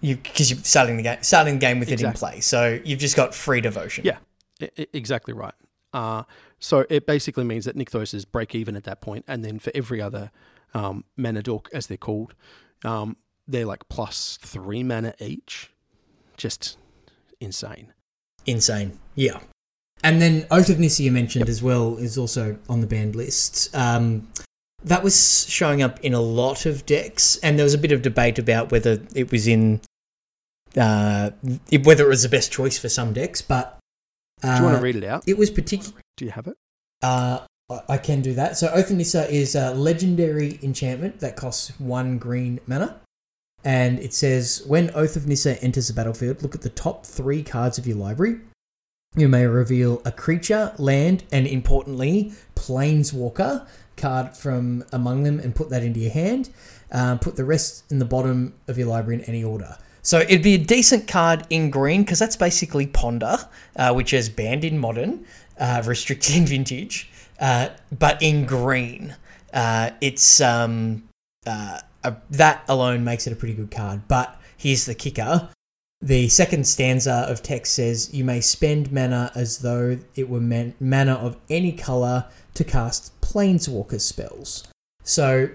[0.00, 2.40] You because you're starting the game starting the game with it in play.
[2.40, 4.04] So you've just got free devotion.
[4.04, 4.18] Yeah.
[4.60, 5.54] I- exactly right.
[5.92, 6.24] Uh,
[6.58, 9.72] so it basically means that Nykthos is break even at that point, and then for
[9.74, 10.30] every other
[10.74, 12.34] um, mana dork, as they're called,
[12.84, 15.70] um, they're like plus three mana each.
[16.36, 16.76] Just
[17.40, 17.92] insane.
[18.46, 18.98] Insane.
[19.14, 19.40] Yeah.
[20.04, 23.74] And then Oath of Nissa you mentioned as well is also on the banned list.
[23.74, 24.28] Um,
[24.84, 28.02] that was showing up in a lot of decks, and there was a bit of
[28.02, 29.80] debate about whether it was in
[30.76, 31.30] uh,
[31.82, 33.42] whether it was the best choice for some decks.
[33.42, 33.78] But
[34.42, 35.24] uh, Do you want to read it out?
[35.26, 36.00] It was particular.
[36.16, 36.56] Do you have it?
[37.02, 38.56] Uh, I- I can do that.
[38.56, 43.00] So Oath of Nissa is a legendary enchantment that costs one green mana.
[43.64, 47.42] And it says when Oath of Nissa enters the battlefield, look at the top three
[47.42, 48.40] cards of your library.
[49.16, 53.66] You may reveal a creature, land, and importantly, Planeswalker
[53.98, 56.50] card from among them and put that into your hand.
[56.90, 59.76] Um, put the rest in the bottom of your library in any order.
[60.02, 63.36] So it'd be a decent card in green because that's basically Ponder,
[63.76, 65.26] uh, which is banned in modern,
[65.58, 67.68] uh, restricted in vintage, uh,
[67.98, 69.14] but in green.
[69.52, 71.02] Uh, it's um,
[71.46, 74.00] uh, a, that alone makes it a pretty good card.
[74.08, 75.50] But here's the kicker:
[76.00, 80.74] the second stanza of text says, "You may spend mana as though it were man-
[80.80, 82.24] mana of any color
[82.58, 84.68] to cast planeswalker spells."
[85.02, 85.48] So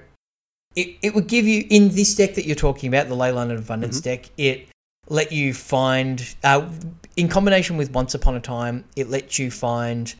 [0.76, 3.60] it, it would give you in this deck that you're talking about, the Leyline of
[3.60, 4.04] Abundance Mhm.
[4.04, 4.30] deck.
[4.38, 4.68] It
[5.08, 6.68] let you find, uh,
[7.16, 10.14] in combination with Once Upon a Time, it lets you find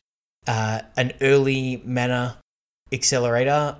[0.46, 2.36] uh, an early mana
[2.92, 3.76] accelerator,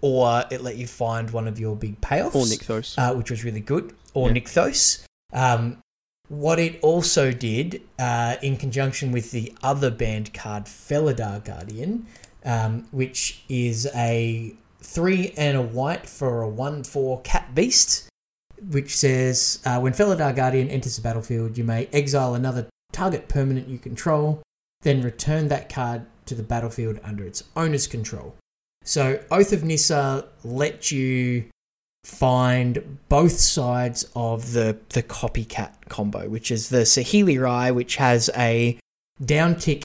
[0.00, 2.94] or it let you find one of your big payoffs Or Nykthos?
[2.98, 4.36] uh, which was really good, or Yeah.
[4.36, 5.02] Nykthos.
[5.34, 5.78] Um,
[6.28, 12.06] what it also did, uh, in conjunction with the other banned card, Felidar Guardian,
[12.46, 18.08] um, which is a three and a white for a one four cat beast,
[18.70, 23.68] which says uh, when Felidar Guardian enters the battlefield, you may exile another target permanent
[23.68, 24.42] you control,
[24.82, 28.34] then return that card to the battlefield under its owner's control.
[28.84, 31.44] So Oath of Nissa let you
[32.04, 38.30] find both sides of the the copycat combo, which is the Saheeli Rai, which has
[38.36, 38.78] a
[39.24, 39.82] down tick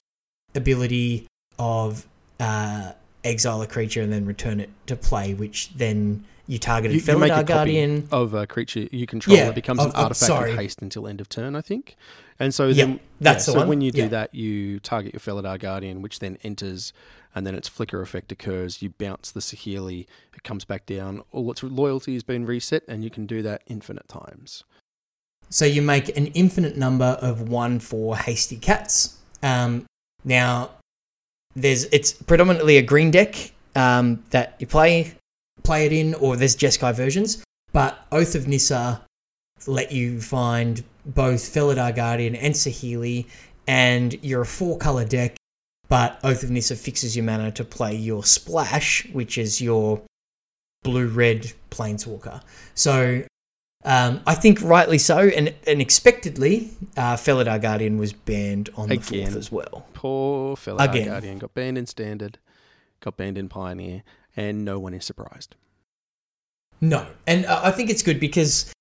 [0.53, 1.25] ability
[1.57, 2.05] of
[2.41, 2.91] uh,
[3.23, 7.19] exile a creature and then return it to play, which then you targeted You, you
[7.19, 8.07] Felidar copy Guardian.
[8.11, 9.37] of a creature you control.
[9.37, 10.51] Yeah, it becomes of- an artifact sorry.
[10.51, 11.95] of haste until end of turn, I think.
[12.39, 13.67] And so then, that's yeah, the so one.
[13.69, 14.07] when you do Yeah.
[14.07, 16.91] that, you target your Felidar Guardian, which then enters,
[17.35, 18.81] and then its flicker effect occurs.
[18.81, 21.21] You bounce the Saheeli, it comes back down.
[21.31, 24.63] All its loyalty has been reset, and you can do that infinite times.
[25.51, 29.17] So you make an infinite number of one for hasty cats.
[29.43, 29.85] Um,
[30.25, 30.71] now,
[31.55, 35.13] there's it's predominantly a green deck um, that you play
[35.63, 37.43] play it in, or there's Jeskai versions.
[37.73, 39.01] But Oath of Nissa
[39.67, 43.27] let you find both Felidar Guardian and Saheeli,
[43.67, 45.37] and you're a four color deck.
[45.87, 50.01] But Oath of Nissa fixes your mana to play your splash, which is your
[50.83, 52.41] blue red planeswalker.
[52.75, 53.23] So
[53.83, 58.95] um, I think rightly so, and, and expectedly, uh, Felidar Guardian was banned on the
[58.95, 59.25] Again.
[59.25, 59.85] fourth as well.
[59.93, 61.07] Poor Felidar Again.
[61.07, 62.37] Guardian got banned in Standard,
[62.99, 64.03] got banned in Pioneer,
[64.35, 65.55] and no one is surprised.
[66.79, 68.71] No, and uh, I think it's good because,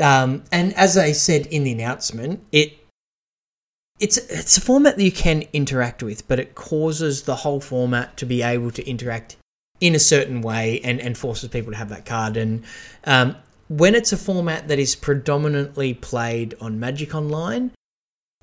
[0.00, 2.76] um, and as I said in the announcement, it
[4.00, 8.16] it's it's a format that you can interact with, but it causes the whole format
[8.16, 9.36] to be able to interact
[9.80, 12.36] in a certain way and and forces people to have that card.
[12.36, 12.64] And
[13.04, 13.36] um,
[13.70, 17.70] when it's a format that is predominantly played on Magic Online,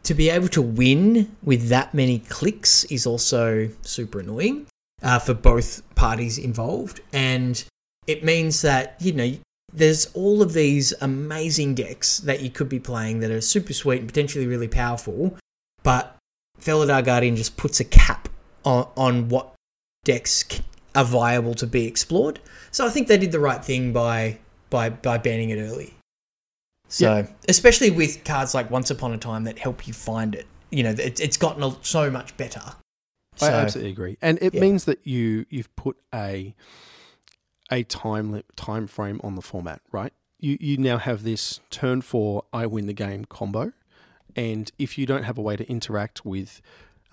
[0.03, 4.67] to be able to win with that many clicks is also super annoying
[5.03, 7.65] uh, for both parties involved, and
[8.07, 9.33] it means that you know
[9.73, 13.99] there's all of these amazing decks that you could be playing that are super sweet
[13.99, 15.37] and potentially really powerful,
[15.83, 16.15] but
[16.61, 18.29] Felidar Guardian just puts a cap
[18.63, 19.53] on, on what
[20.05, 20.45] decks
[20.95, 22.39] are viable to be explored.
[22.71, 25.93] So I think they did the right thing by by by banning it early.
[26.89, 30.83] So especially with cards like Once Upon a Time that help you find it, you
[30.83, 32.61] know, it, it's gotten so much better.
[33.35, 34.61] So, I absolutely agree, and it yeah.
[34.61, 36.55] means that you you've put a
[37.71, 40.13] a time li- time frame on the format, right?
[40.39, 43.73] You you now have this turn four, I win the game combo,
[44.35, 46.61] and if you don't have a way to interact with,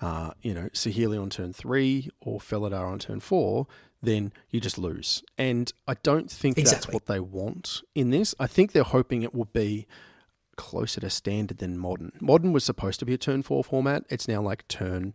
[0.01, 3.67] uh, you know, Saheeli on turn three or Felidar on turn four,
[4.01, 5.23] then you just lose.
[5.37, 8.35] And I don't think that's what they want in this.
[8.39, 9.87] I think they're hoping it will be
[10.55, 12.11] closer to standard than modern.
[12.19, 14.03] Modern was supposed to be a turn four format.
[14.09, 15.13] It's now like turn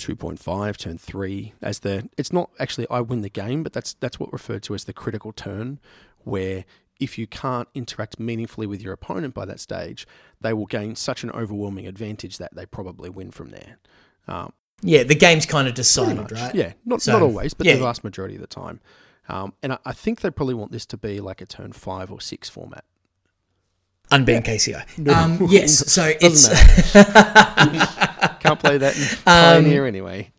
[0.00, 4.18] 2.5 turn 3 as the it's not actually I win the game but that's that's
[4.18, 5.78] what referred to as the critical turn
[6.24, 6.64] where
[6.98, 10.06] if you can't interact meaningfully with your opponent by that stage
[10.40, 13.76] they will gain such an overwhelming advantage that they probably win from there
[14.26, 16.54] um, yeah, the game's kind of decided, right?
[16.54, 17.74] yeah not So, not always but yeah.
[17.74, 18.80] the vast majority of the time
[19.28, 22.10] um, and I, I think they probably want this to be like a turn 5
[22.10, 22.84] or 6 format
[24.10, 25.08] Unbanned KCI.
[25.14, 26.48] Um, yes, so it's
[28.40, 30.32] can't play that in Um, Pioneer anyway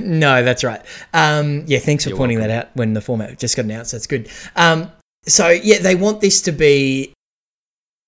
[0.00, 0.82] no, that's right.
[1.12, 3.92] Um, yeah, thanks for You're pointing that out when the format just got announced.
[3.92, 4.30] That's good.
[4.54, 4.90] Um,
[5.26, 7.12] so yeah, they want this to be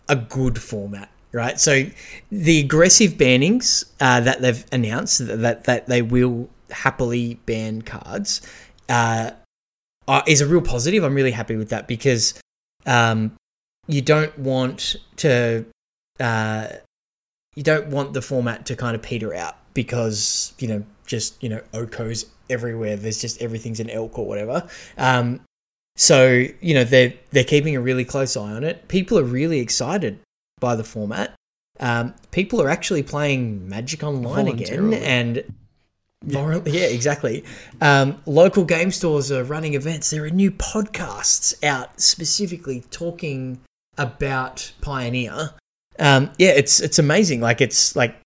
[0.09, 1.59] a good format, right?
[1.61, 1.85] So
[2.31, 8.41] the aggressive bannings uh, that they've announced that, that they will happily ban cards
[8.89, 9.31] uh,
[10.07, 11.05] are, is a real positive.
[11.05, 12.41] I'm really happy with that because
[12.87, 13.33] um,
[13.87, 15.67] you don't want to
[16.21, 16.69] uh,
[17.55, 21.49] you don't want the format to kind of peter out because you know just you
[21.49, 22.97] know okos everywhere.
[22.97, 24.69] There's just everything's an elk or whatever.
[24.97, 25.41] Um,
[25.97, 28.89] so you know they're they're keeping a really close eye on it.
[28.89, 30.19] People are really excited
[30.61, 31.35] by the format.
[31.81, 35.45] Um, people are actually playing Magic Online again, and
[36.27, 37.45] Volun- yeah, exactly.
[37.81, 40.11] Um, local game stores are running events.
[40.11, 43.61] There are new podcasts out specifically talking
[43.97, 45.51] about Pioneer.
[45.99, 47.41] Um, yeah, it's it's amazing.
[47.41, 48.17] Like it's like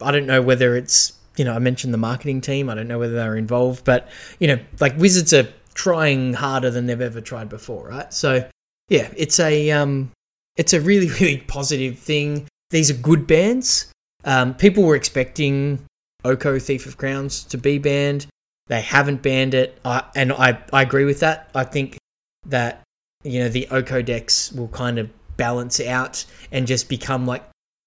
[0.00, 2.70] I don't know whether it's you know I mentioned the marketing team.
[2.70, 6.86] I don't know whether they're involved, but you know like Wizards are trying harder than
[6.86, 8.12] they've ever tried before, right?
[8.14, 8.48] So
[8.88, 10.12] yeah, it's a um,
[10.58, 12.46] it's a really really positive thing.
[12.70, 13.90] These are good bands.
[14.24, 15.86] Um, people were expecting
[16.24, 18.26] Oko Thief of Crowns to be banned.
[18.66, 21.48] They haven't banned it, I, and I I agree with that.
[21.54, 21.96] I think
[22.46, 22.82] that
[23.24, 27.42] you know the Oko decks will kind of balance out and just become like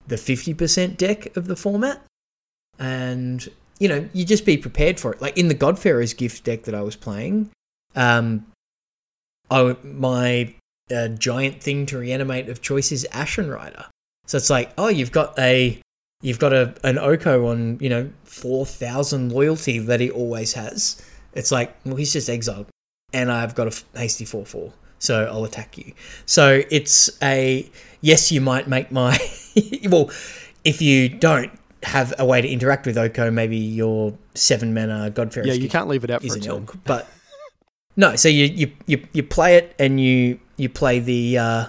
[0.07, 2.01] the 50% deck of the format.
[2.79, 3.47] And,
[3.79, 5.21] you know, you just be prepared for it.
[5.21, 7.51] Like in the God-Pharaoh's gift deck that I was playing,
[7.95, 8.47] um,
[9.51, 10.55] I, my
[10.91, 13.85] uh, giant thing to reanimate of choice is Ashen Rider.
[14.27, 15.79] So it's like, oh, you've got a
[16.21, 21.01] you've got a an Oko on, you know, four thousand loyalty that he always has.
[21.33, 22.67] It's like, well, he's just exiled,
[23.13, 25.93] and I've got a hasty four four, so I'll attack you.
[26.25, 27.69] So it's a
[28.01, 29.17] yes, you might make my
[29.89, 30.11] well,
[30.63, 31.51] if you don't
[31.83, 35.47] have a way to interact with Oko, maybe your seven mana God-Pharaoh.
[35.47, 36.51] Yeah, you can't leave it out for a an turn.
[36.51, 37.07] elk, but
[37.95, 38.15] no.
[38.15, 41.65] So you you you you play it, and you you play the uh,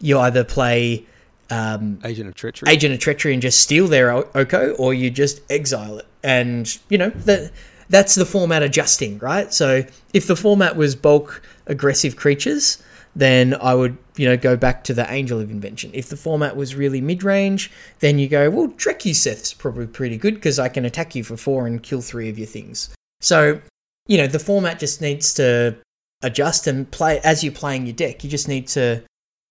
[0.00, 1.06] you either play
[1.50, 2.70] um, Agent of treachery.
[2.70, 6.06] Agent of Treachery and just steal their Oko, or you just exile it.
[6.22, 7.52] And, you know, that
[7.88, 9.52] that's the format adjusting, right?
[9.52, 12.82] So if the format was bulk aggressive creatures,
[13.16, 15.90] then I would, you know, go back to the Angel of Invention.
[15.94, 17.70] If the format was really mid range,
[18.00, 21.66] then you go, well, Drakuseth's probably pretty good because I can attack you for four
[21.66, 22.90] and kill three of your things.
[23.20, 23.60] So,
[24.06, 25.76] you know, the format just needs to
[26.22, 28.24] adjust and play as you're playing your deck.
[28.24, 29.02] You just need to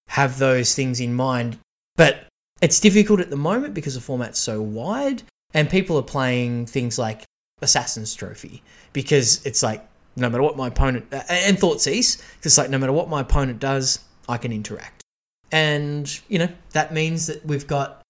[0.09, 1.57] have those things in mind
[1.97, 2.27] but
[2.61, 6.97] it's difficult at the moment because the format's so wide, and people are playing things
[6.97, 7.25] like
[7.61, 8.63] Assassin's Trophy
[8.93, 13.09] because it's like no matter what my opponent and Thoughtseize, it's like no matter what
[13.09, 13.99] my opponent does,
[14.29, 15.03] I can interact,
[15.51, 18.01] and you know that means that we've got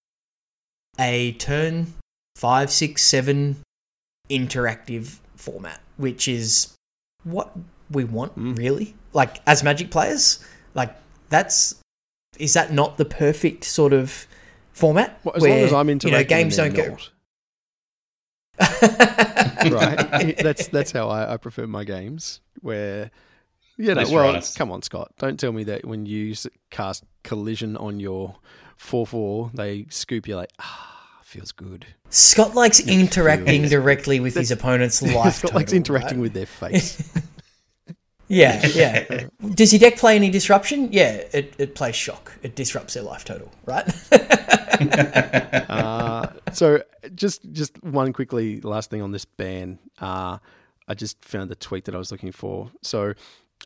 [0.99, 1.87] a turn
[2.35, 3.57] five, six, seven
[4.29, 6.73] interactive format, which is
[7.23, 7.55] what
[7.91, 8.57] we want Mm.
[8.57, 8.95] really.
[9.13, 10.95] Like as Magic players, like
[11.29, 11.75] that's
[12.37, 14.27] is that not the perfect sort of
[14.73, 15.19] format?
[15.23, 16.97] Well, as long as I'm you interacting, know, games don't go
[19.71, 20.35] right.
[20.39, 22.41] that's that's how I, I prefer my games.
[22.61, 23.11] Where
[23.77, 24.57] you know, At well, honest.
[24.57, 25.11] come on, Scott.
[25.19, 26.33] Don't tell me that when you
[26.71, 28.35] cast collision on your
[28.77, 31.85] four four, they scoop you like ah, feels good.
[32.09, 35.35] Scott likes interacting feels- directly with his opponent's life.
[35.35, 36.23] Scott likes interacting right?
[36.23, 37.01] with their face.
[38.27, 39.27] Yeah, yeah.
[39.53, 40.91] Does your deck play any disruption?
[40.91, 42.33] Yeah, it, it plays shock.
[42.43, 43.87] It disrupts their life total, right?
[45.69, 46.83] uh, so
[47.15, 49.79] just just one quickly last thing on this ban.
[49.99, 50.37] Uh,
[50.87, 52.71] I just found the tweet that I was looking for.
[52.81, 53.13] So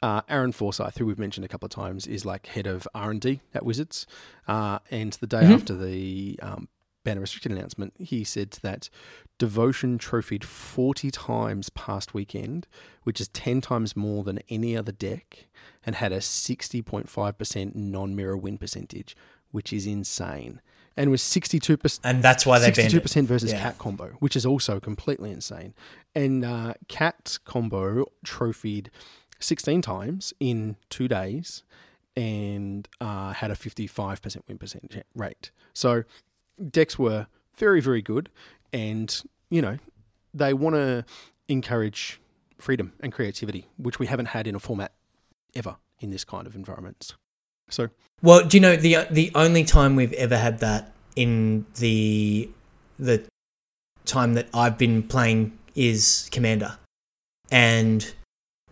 [0.01, 3.11] uh, Aaron Forsythe, who we've mentioned a couple of times, is like head of R
[3.11, 4.07] and D at Wizards.
[4.47, 6.67] Uh, and the day after the um,
[7.03, 8.89] banner restricted announcement, he said that
[9.37, 12.67] Devotion trophied 40 times past weekend,
[13.03, 15.47] which is 10 times more than any other deck,
[15.85, 19.15] and had a 60.5% non mirror win percentage,
[19.51, 20.61] which is insane.
[20.97, 21.99] And was 62%.
[22.03, 23.61] and that's why they banned 62% versus Yeah.
[23.61, 25.73] cat combo, which is also completely insane.
[26.13, 28.91] And uh, cat combo trophied
[29.39, 31.63] sixteen times in two days,
[32.15, 35.51] and uh, had a fifty-five percent win percent rate.
[35.73, 36.03] So
[36.69, 38.29] decks were very, very good,
[38.73, 39.77] and you know
[40.33, 41.05] they want to
[41.47, 42.19] encourage
[42.57, 44.93] freedom and creativity, which we haven't had in a format
[45.55, 47.15] ever in this kind of environments.
[47.69, 47.89] So
[48.21, 52.49] Well, do you know the the only time we've ever had that in the
[52.99, 53.23] the
[54.05, 56.77] time that I've been playing is Commander,
[57.51, 58.13] and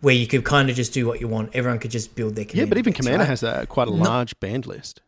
[0.00, 1.54] where you could kind of just do what you want.
[1.54, 3.28] Everyone could just build their Commander yeah, but even Commander right?
[3.28, 5.02] has a, quite a No- large band list.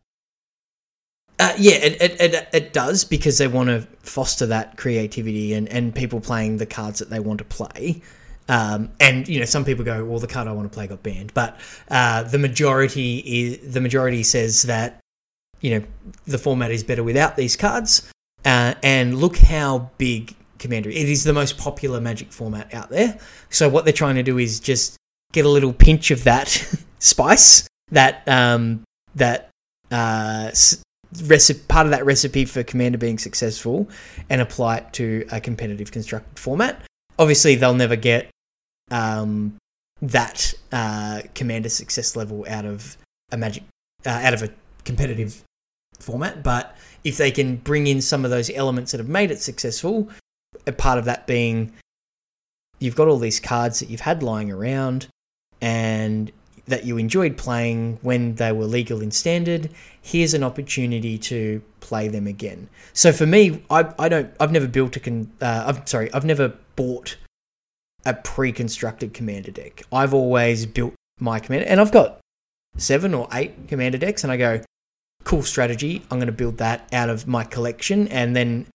[1.39, 5.67] Uh, yeah, it, it, it, it does because they want to foster that creativity and,
[5.69, 8.01] and people playing the cards that they want to play.
[8.49, 11.01] Um, and you know, some people go, "Well, the card I want to play got
[11.01, 11.59] banned," but
[11.89, 14.99] uh, the majority is the majority says that
[15.61, 15.85] you know
[16.25, 18.09] the format is better without these cards.
[18.45, 20.89] Uh, and look how big Commander!
[20.89, 23.17] It is the most popular Magic format out there.
[23.49, 24.97] So what they're trying to do is just
[25.33, 26.47] get a little pinch of that
[26.99, 28.83] spice, that um,
[29.15, 29.49] that
[29.91, 30.51] uh,
[31.25, 33.89] recipe, part of that recipe for Commander being successful,
[34.29, 36.81] and apply it to a competitive constructed format.
[37.19, 38.29] Obviously, they'll never get
[38.91, 39.55] um,
[40.01, 42.97] that uh, Commander success level out of
[43.31, 43.63] a Magic,
[44.05, 44.49] uh, out of a
[44.83, 45.43] competitive
[45.99, 49.41] format, but if they can bring in some of those elements that have made it
[49.41, 50.09] successful,
[50.67, 51.73] a part of that being
[52.79, 55.07] you've got all these cards that you've had lying around
[55.61, 56.31] and
[56.65, 59.69] that you enjoyed playing when they were legal in standard
[60.01, 62.69] here's an opportunity to play them again.
[62.93, 66.25] So for me i, I don't i've never built a con uh, i'm sorry i've
[66.25, 67.17] never bought
[68.05, 69.83] a pre-constructed commander deck.
[69.91, 72.19] I've always built my commander and i've got
[72.75, 74.59] seven or eight commander decks and i go
[75.23, 78.65] cool strategy i'm going to build that out of my collection and then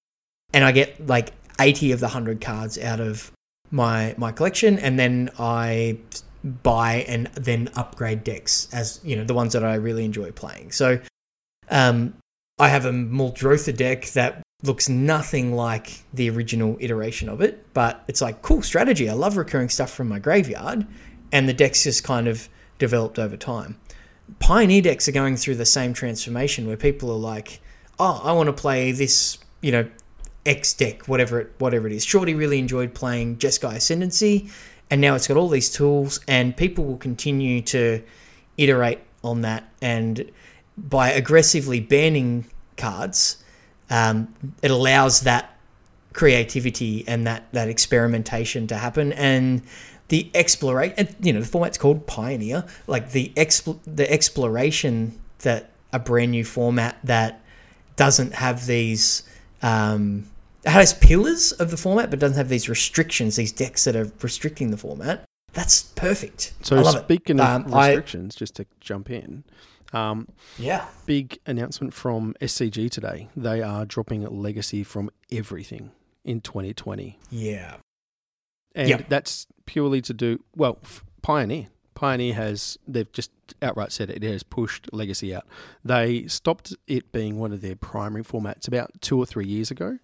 [0.54, 3.32] and i get like 80 of the 100 cards out of
[3.70, 5.98] my my collection and then i
[6.44, 10.70] buy and then upgrade decks as you know the ones that i really enjoy playing
[10.70, 10.98] so
[11.70, 12.14] um
[12.58, 18.02] I have a Muldrotha deck that looks nothing like the original iteration of it, but
[18.08, 19.08] it's like cool strategy.
[19.08, 20.84] I love recurring stuff from my graveyard,
[21.30, 23.78] and the deck's just kind of developed over time.
[24.40, 27.60] Pioneer decks are going through the same transformation where people are like,
[28.00, 29.88] "Oh, I want to play this, you know,
[30.44, 34.50] X deck, whatever it whatever it is." Shorty really enjoyed playing Jeskai Ascendancy,
[34.90, 38.02] and now it's got all these tools, and people will continue to
[38.56, 40.30] iterate on that, and
[40.76, 43.42] by aggressively banning cards,
[43.90, 44.32] um,
[44.62, 45.56] it allows that
[46.12, 49.12] creativity and that that experimentation to happen.
[49.12, 49.62] And
[50.08, 52.64] the exploration you know the format's called pioneer.
[52.86, 57.40] Like the exp- the exploration that a brand new format that
[57.96, 59.22] doesn't have these
[59.62, 60.26] um,
[60.64, 64.10] it has pillars of the format but doesn't have these restrictions these decks that are
[64.22, 67.02] restricting the format that's perfect So I love it.
[67.04, 69.44] speaking of Um, I- restrictions, just to jump in,
[69.92, 70.28] um,
[70.58, 73.28] yeah big announcement from SCG today.
[73.34, 75.90] They are dropping Legacy from everything
[76.24, 77.18] in 2020.
[77.30, 77.76] yeah
[78.74, 79.08] and Yep.
[79.08, 80.78] that's purely to do well.
[80.82, 83.30] f- Pioneer, Pioneer has they've just
[83.62, 85.46] outright said it, it has pushed Legacy out.
[85.84, 89.98] They stopped it being one of their primary formats about two or three years ago,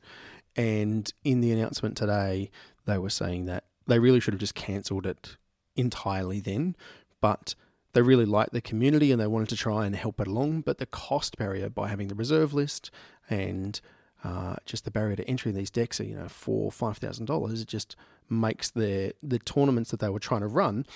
[0.57, 2.50] and in the announcement today,
[2.86, 5.36] they were saying that they really should have just cancelled it
[5.76, 6.76] entirely then,
[7.20, 7.55] but.
[7.92, 10.78] They really liked the community and they wanted to try and help it along, but
[10.78, 12.90] the cost barrier by having the reserve list
[13.30, 13.80] and
[14.24, 17.26] uh, just the barrier to entry in these decks are you know four five thousand
[17.26, 17.61] dollars.
[17.61, 17.94] It just
[18.28, 20.86] makes the the tournaments that they were trying to run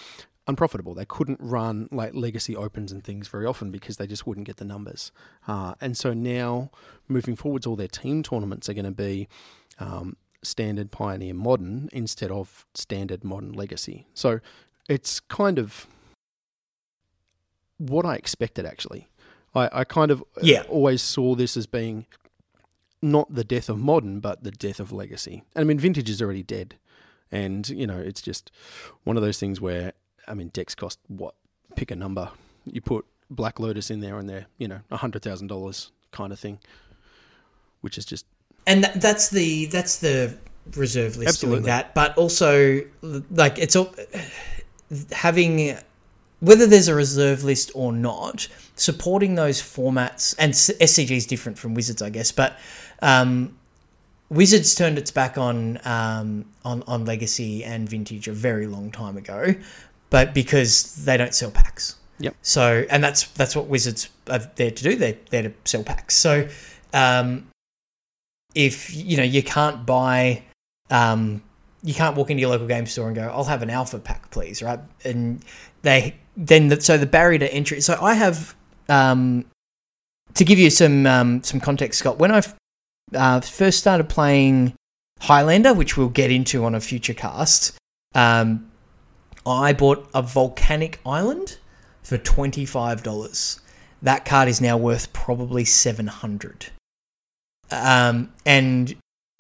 [0.49, 0.95] unprofitable.
[0.95, 4.57] They couldn't run like legacy opens and things very often because they just wouldn't get
[4.57, 5.13] the numbers.
[5.47, 6.71] Uh, and so now
[7.07, 9.29] moving forwards, all their team tournaments are going to be
[9.79, 14.07] um, standard Pioneer Modern instead of standard Modern Legacy.
[14.15, 14.41] So
[14.89, 15.87] it's kind of
[17.77, 19.07] what I expected actually.
[19.55, 20.63] I, I kind of uh, Yeah.
[20.69, 22.07] always saw this as being
[23.01, 25.45] not the death of modern, but the death of legacy.
[25.55, 26.75] And I mean, vintage is already dead,
[27.31, 28.51] and you know, it's just
[29.05, 29.93] one of those things where
[30.29, 31.35] I mean, decks cost what?
[31.77, 32.31] Pick a number.
[32.65, 36.33] You put Black Lotus in there, and they're you know a hundred thousand dollars kind
[36.33, 36.59] of thing,
[37.81, 38.27] which is just
[38.69, 40.37] and that, that's the that's the
[40.77, 41.61] reserve list Absolutely.
[41.61, 42.83] doing that but also
[43.31, 43.95] like it's all
[45.13, 45.77] having
[46.41, 51.75] whether there's a reserve list or not supporting those formats and scg is different from
[51.75, 52.59] wizards i guess but
[53.01, 53.57] um,
[54.29, 59.17] wizards turned its back on um, on on legacy and vintage a very long time
[59.17, 59.55] ago
[60.11, 61.97] but because they don't sell packs.
[62.21, 62.35] Yep.
[62.43, 64.97] so and that's that's what wizards are there to do.
[64.97, 66.17] They're there to sell packs.
[66.17, 66.49] So
[66.93, 67.47] um,
[68.55, 70.43] if you know you can't buy
[70.91, 71.43] um,
[71.83, 74.31] you can't walk into your local game store and go i'll have an alpha pack
[74.31, 74.81] please right?
[75.05, 75.45] And
[75.83, 78.55] they then the, so the barrier to entry so i have
[78.89, 79.45] um,
[80.35, 82.43] to give you some um, some context scott when i
[83.15, 84.75] uh, first started playing
[85.21, 87.77] highlander which we'll get into on a future cast
[88.15, 88.68] um,
[89.47, 91.59] i bought a volcanic island
[92.03, 93.61] for $25
[94.01, 96.67] that card is now worth probably 700
[97.71, 98.95] um, and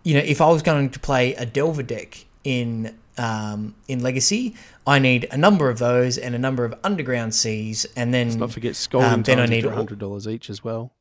[0.04, 4.54] you know, if I was going to play a Delver deck in um, in Legacy,
[4.86, 8.38] I need a number of those and a number of Underground Seas, and then let's
[8.38, 10.92] not forget Scalding um, then I need hundred dollars each as well.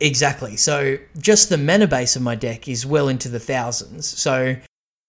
[0.00, 0.56] exactly.
[0.56, 4.06] So just the mana base of my deck is well into the thousands.
[4.06, 4.56] So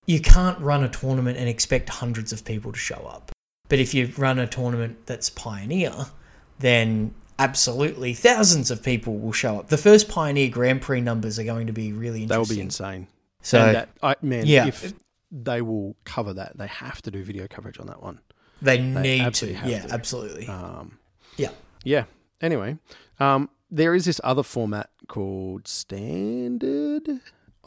[0.08, 3.32] you can't run a tournament and expect hundreds of people to show up.
[3.70, 5.94] But if you run a tournament that's Pioneer,
[6.60, 9.68] then absolutely thousands of people will show up.
[9.68, 12.56] The first Pioneer Grand Prix numbers are going to be really That interesting.
[12.56, 13.08] will be insane.
[13.42, 14.68] So and that, I, man, yeah.
[14.68, 14.94] if
[15.30, 18.20] they will cover that, they have to do video coverage on that one.
[18.62, 19.52] they need to.
[19.52, 19.94] Yeah, to.
[19.94, 20.48] absolutely.
[20.48, 20.98] Um,
[21.36, 21.50] Yeah.
[21.84, 22.06] Yeah.
[22.42, 22.78] Anyway,
[23.20, 27.10] um, there is this other format called Standard.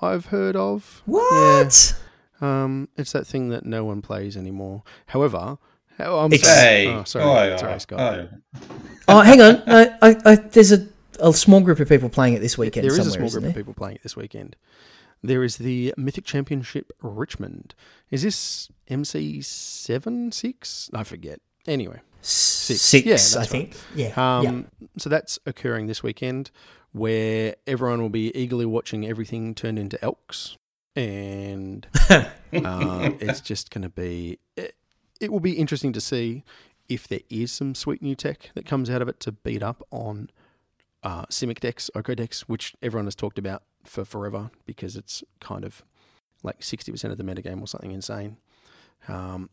[0.01, 1.03] I've heard of.
[1.05, 1.95] What?
[2.41, 4.83] Um, it's that thing that no one plays anymore.
[5.07, 5.59] However,
[5.99, 6.87] oh, I'm It's- sorry.
[6.89, 8.01] Oh, sorry, oh, sorry, Scott.
[8.01, 8.29] oh.
[9.09, 9.63] Oh, hang on.
[9.67, 10.87] I, I, I, there's a,
[11.19, 12.85] a small group of people playing it this weekend.
[12.89, 14.57] There is a small isn't group of people playing it this weekend.
[15.23, 17.75] There is the Mythic Championship Richmond.
[18.11, 20.89] Is this MC seven six?
[20.95, 21.41] I forget.
[21.67, 23.49] Anyway, Six, Yeah, I right.
[23.49, 23.77] think.
[23.95, 24.13] Yeah.
[24.17, 24.67] um,
[24.97, 26.51] so that's occurring this weekend,
[26.93, 30.57] where everyone will be eagerly watching everything turn into elks,
[30.97, 34.39] and uh, it's just going to be.
[34.57, 34.75] It,
[35.21, 36.45] it will be interesting to see
[36.89, 39.87] if there is some sweet new tech that comes out of it to beat up
[39.91, 40.31] on
[41.03, 45.65] uh, Simic decks, Oko decks, which everyone has talked about for forever because it's kind
[45.65, 45.83] of
[46.43, 48.37] like 60% of the metagame or something insane.
[49.09, 49.51] Um,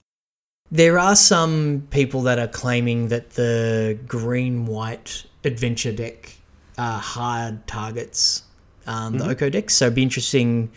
[0.72, 6.36] There are some people that are claiming that the green white adventure deck
[6.78, 8.44] uh, hard targets
[8.88, 9.28] um, Mm-hmm.
[9.28, 9.74] the Oko decks.
[9.76, 10.72] So it'd be interesting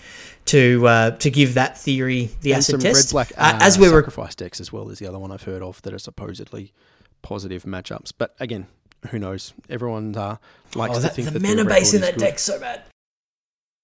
[0.46, 3.06] to uh, to give that theory the and acid test.
[3.06, 5.30] red black Uh, uh, as we were sacrifice decks as well is the other one
[5.32, 6.72] I've heard of that are supposedly
[7.22, 8.12] positive matchups.
[8.16, 8.66] But again,
[9.10, 9.52] who knows?
[9.68, 10.36] Everyone uh,
[10.74, 12.20] likes oh, to think the that mana base in that good.
[12.20, 12.82] deck's so bad.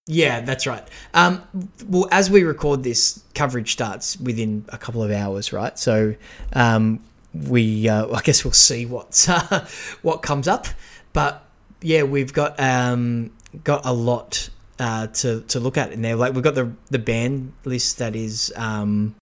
[0.09, 0.87] Yeah, that's right.
[1.15, 1.43] Um,
[1.89, 5.77] well, as we record this, coverage starts within a couple of hours, right?
[5.77, 6.15] So,
[6.53, 7.01] um,
[7.35, 9.67] we uh, I guess we'll see what's uh,
[10.03, 10.69] what comes up.
[11.13, 11.45] But
[11.83, 13.33] yeah, we've got um,
[13.65, 14.49] got a lot
[14.79, 16.17] uh, to to look at in there.
[16.17, 19.15] Like we've got the the ban list that is um,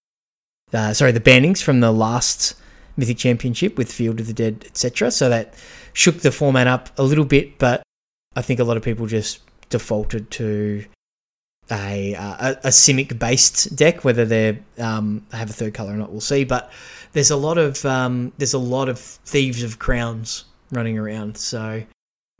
[0.73, 2.55] uh, sorry the bannings from the last
[2.97, 5.11] Mythic Championship with Field of the Dead, etc.
[5.11, 5.53] So that
[5.93, 7.83] shook the format up a little bit, but
[8.35, 10.85] I think a lot of people just defaulted to
[11.71, 14.03] a uh, a, a Simic based deck.
[14.03, 16.43] Whether they um, have a third color or not, we'll see.
[16.43, 16.71] But
[17.13, 21.83] there's a lot of um, there's a lot of thieves of crowns running around, so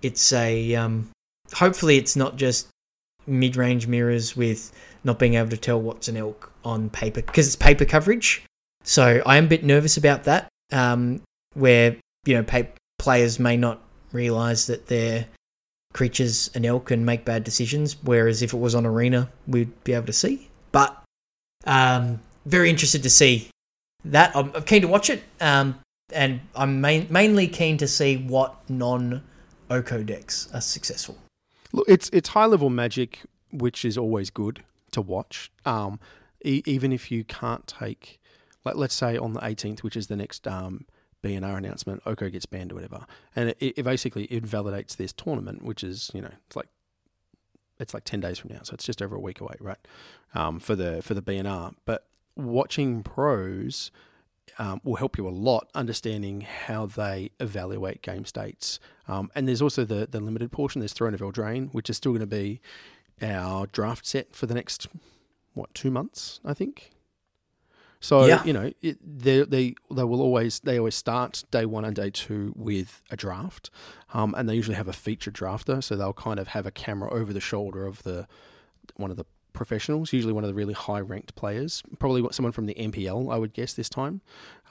[0.02, 1.10] it's a um,
[1.54, 2.68] hopefully it's not just
[3.28, 4.72] mid range mirrors with
[5.04, 8.44] not being able to tell what's an elk on paper because it's paper coverage.
[8.84, 11.22] So I am a bit nervous about that, um,
[11.54, 12.64] where you know pa-
[13.00, 13.82] players may not
[14.12, 15.26] realize that their
[15.94, 17.96] creatures an elk and make bad decisions.
[18.04, 20.50] Whereas if it was on arena, we'd be able to see.
[20.72, 21.02] But
[21.66, 23.50] um, very interested to see
[24.06, 24.36] that.
[24.36, 25.80] I'm, I'm keen to watch it, um,
[26.14, 29.24] and I'm main, mainly keen to see what non
[29.70, 31.18] Oko decks are successful.
[31.74, 35.52] Look, it's it's high level magic, which is always good to watch.
[35.66, 36.00] Um,
[36.44, 38.20] e- even if you can't take,
[38.64, 40.86] like, let's say on the 18th, which is the next um,
[41.24, 43.06] BNR announcement, Oko gets banned or whatever,
[43.36, 46.68] and it, it basically it validates this tournament, which is you know it's like
[47.80, 49.78] it's like 10 days from now, so it's just over a week away, right?
[50.34, 52.06] Um, for the for the BNR, but
[52.36, 53.92] watching pros
[54.60, 58.80] um, will help you a lot understanding how they evaluate game states.
[59.08, 60.80] Um, and there's also the the limited portion.
[60.80, 62.62] There's Throne of Eldraine, which is still going to be
[63.22, 64.88] our draft set for the next
[65.54, 66.92] what two months, I think.
[68.02, 68.44] So Yeah.
[68.44, 72.10] you know it, they they they will always they always start day one and day
[72.10, 73.70] two with a draft,
[74.14, 75.84] um, and they usually have a featured drafter.
[75.84, 78.28] So they'll kind of have a camera over the shoulder of the
[78.96, 79.26] one of the
[79.56, 83.38] professionals, usually one of the really high ranked players, probably someone from the MPL, I
[83.38, 84.22] would guess this time.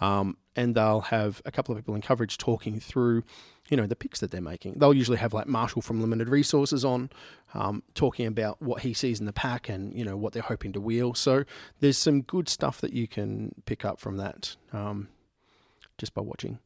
[0.00, 3.24] Um, and they'll have a couple of people in coverage talking through,
[3.68, 4.74] you know, the picks that they're making.
[4.76, 7.10] They'll usually have like Marshall from Limited Resources on,
[7.54, 10.72] um, talking about what he sees in the pack and you know what they're hoping
[10.74, 11.14] to wheel.
[11.14, 11.44] So
[11.80, 15.08] there's some good stuff that you can pick up from that um,
[15.98, 16.58] just by watching.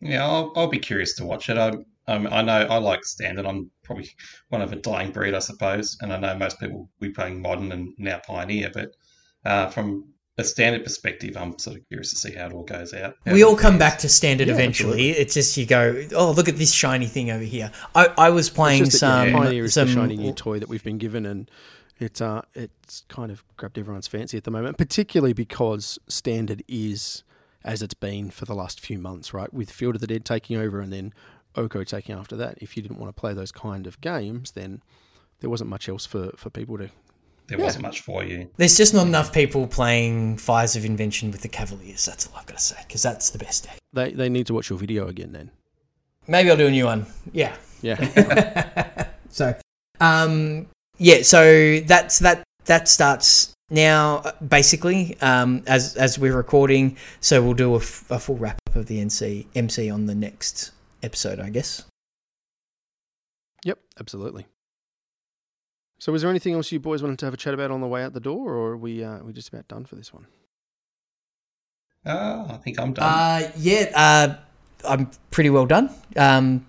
[0.00, 1.58] Yeah, I'll, I'll be curious to watch it.
[1.58, 1.72] I,
[2.10, 3.46] um, I know I like standard.
[3.46, 4.10] I'm probably
[4.48, 5.96] one of a dying breed, I suppose.
[6.00, 8.96] And I know most people will be playing modern and now pioneer, but
[9.44, 12.92] uh, from a standard perspective, I'm sort of curious to see how it all goes
[12.94, 13.14] out.
[13.26, 15.10] We all come back to standard Yeah, eventually.
[15.10, 17.70] It's just you go, oh, look at this shiny thing over here.
[17.94, 20.32] I, I was playing It's just that, some yeah, Pioneer is some the shiny new
[20.32, 21.48] toy that we've been given, and
[22.00, 27.22] it uh, it's kind of grabbed everyone's fancy at the moment, particularly because standard is
[27.62, 29.52] as it's been for the last few months, right?
[29.52, 31.12] With Field of the Dead taking over and then
[31.56, 32.58] Oko taking after that.
[32.60, 34.82] If you didn't want to play those kind of games, then
[35.40, 36.90] there wasn't much else for, for people to.
[37.48, 37.64] There Yeah.
[37.64, 38.48] wasn't much for you.
[38.58, 42.04] There's just not enough people playing Fires of Invention with the Cavaliers.
[42.04, 43.78] That's all I've got to say, because that's the best deck.
[43.92, 45.50] They they need to watch your video again then.
[46.28, 47.06] Maybe I'll do a new one.
[47.32, 47.56] Yeah.
[47.82, 47.96] Yeah.
[49.30, 49.54] so,
[50.00, 50.66] um,
[50.98, 51.22] yeah.
[51.22, 52.44] So that's that.
[52.66, 56.98] That starts now, uh, basically, um, as as we're recording.
[57.20, 60.14] So we'll do a, f- a full wrap up of the NC MC on the
[60.14, 60.72] next
[61.02, 61.84] episode, I guess.
[63.64, 63.78] yep.
[63.98, 64.46] Absolutely.
[65.98, 67.86] So, was there anything else you boys wanted to have a chat about on the
[67.86, 70.26] way out the door, or are we uh, we just about done for this one?
[72.06, 73.04] Uh, I think I'm done.
[73.04, 73.90] Uh, yeah.
[73.94, 74.36] Uh,
[74.88, 75.90] I'm pretty well done.
[76.16, 76.66] Um,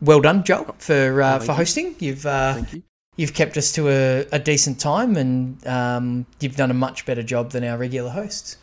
[0.00, 1.56] well done, Joel, for uh, thank for you.
[1.56, 1.96] hosting.
[1.98, 2.82] You've uh, Thank you.
[3.16, 7.22] you've kept us to a, a decent time, and um, you've done a much better
[7.24, 8.58] job than our regular hosts.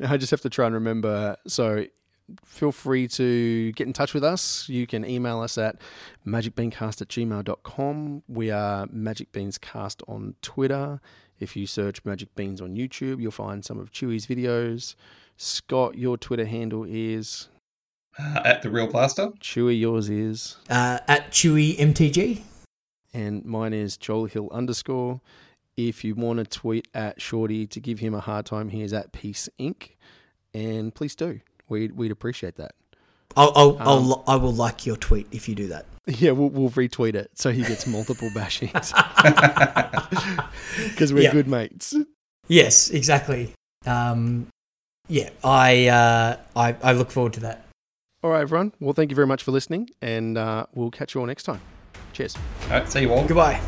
[0.00, 1.36] I just have to try and remember.
[1.48, 1.86] So
[2.44, 4.68] feel free to get in touch with us.
[4.68, 5.76] You can email us at
[6.26, 8.22] magicbeanscast at gmail.com.
[8.28, 11.00] We are Magic Beans Cast on Twitter.
[11.40, 14.94] If you search Magic Beans on YouTube, you'll find some of Chewy's videos.
[15.36, 17.48] Scott, your Twitter handle is
[18.18, 19.28] uh, at the Real plaster.
[19.40, 22.42] Chewy, yours is, Uh, at Chewy MTG.
[23.14, 25.20] and mine is Joel Hill underscore.
[25.76, 28.92] If you want to tweet at Shorty to give him a hard time, he is
[28.92, 29.90] at Peace Inc.
[30.52, 31.38] And please do.
[31.68, 32.72] We'd, we'd appreciate that.
[33.36, 35.86] I'll, I'll, Um, I'll I will like your tweet if you do that.
[36.06, 38.92] Yeah, we'll, we'll retweet it so he gets multiple bashings
[40.88, 41.32] because we're Yeah.
[41.32, 41.94] good mates.
[42.48, 43.52] Yes, exactly.
[43.84, 44.46] Um,
[45.08, 47.66] yeah, I, uh, I I look forward to that.
[48.22, 48.72] All right, everyone.
[48.80, 51.60] Well, thank you very much for listening, and uh, we'll catch you all next time.
[52.14, 52.36] Cheers.
[52.64, 53.26] All right, see you all.
[53.26, 53.60] Goodbye.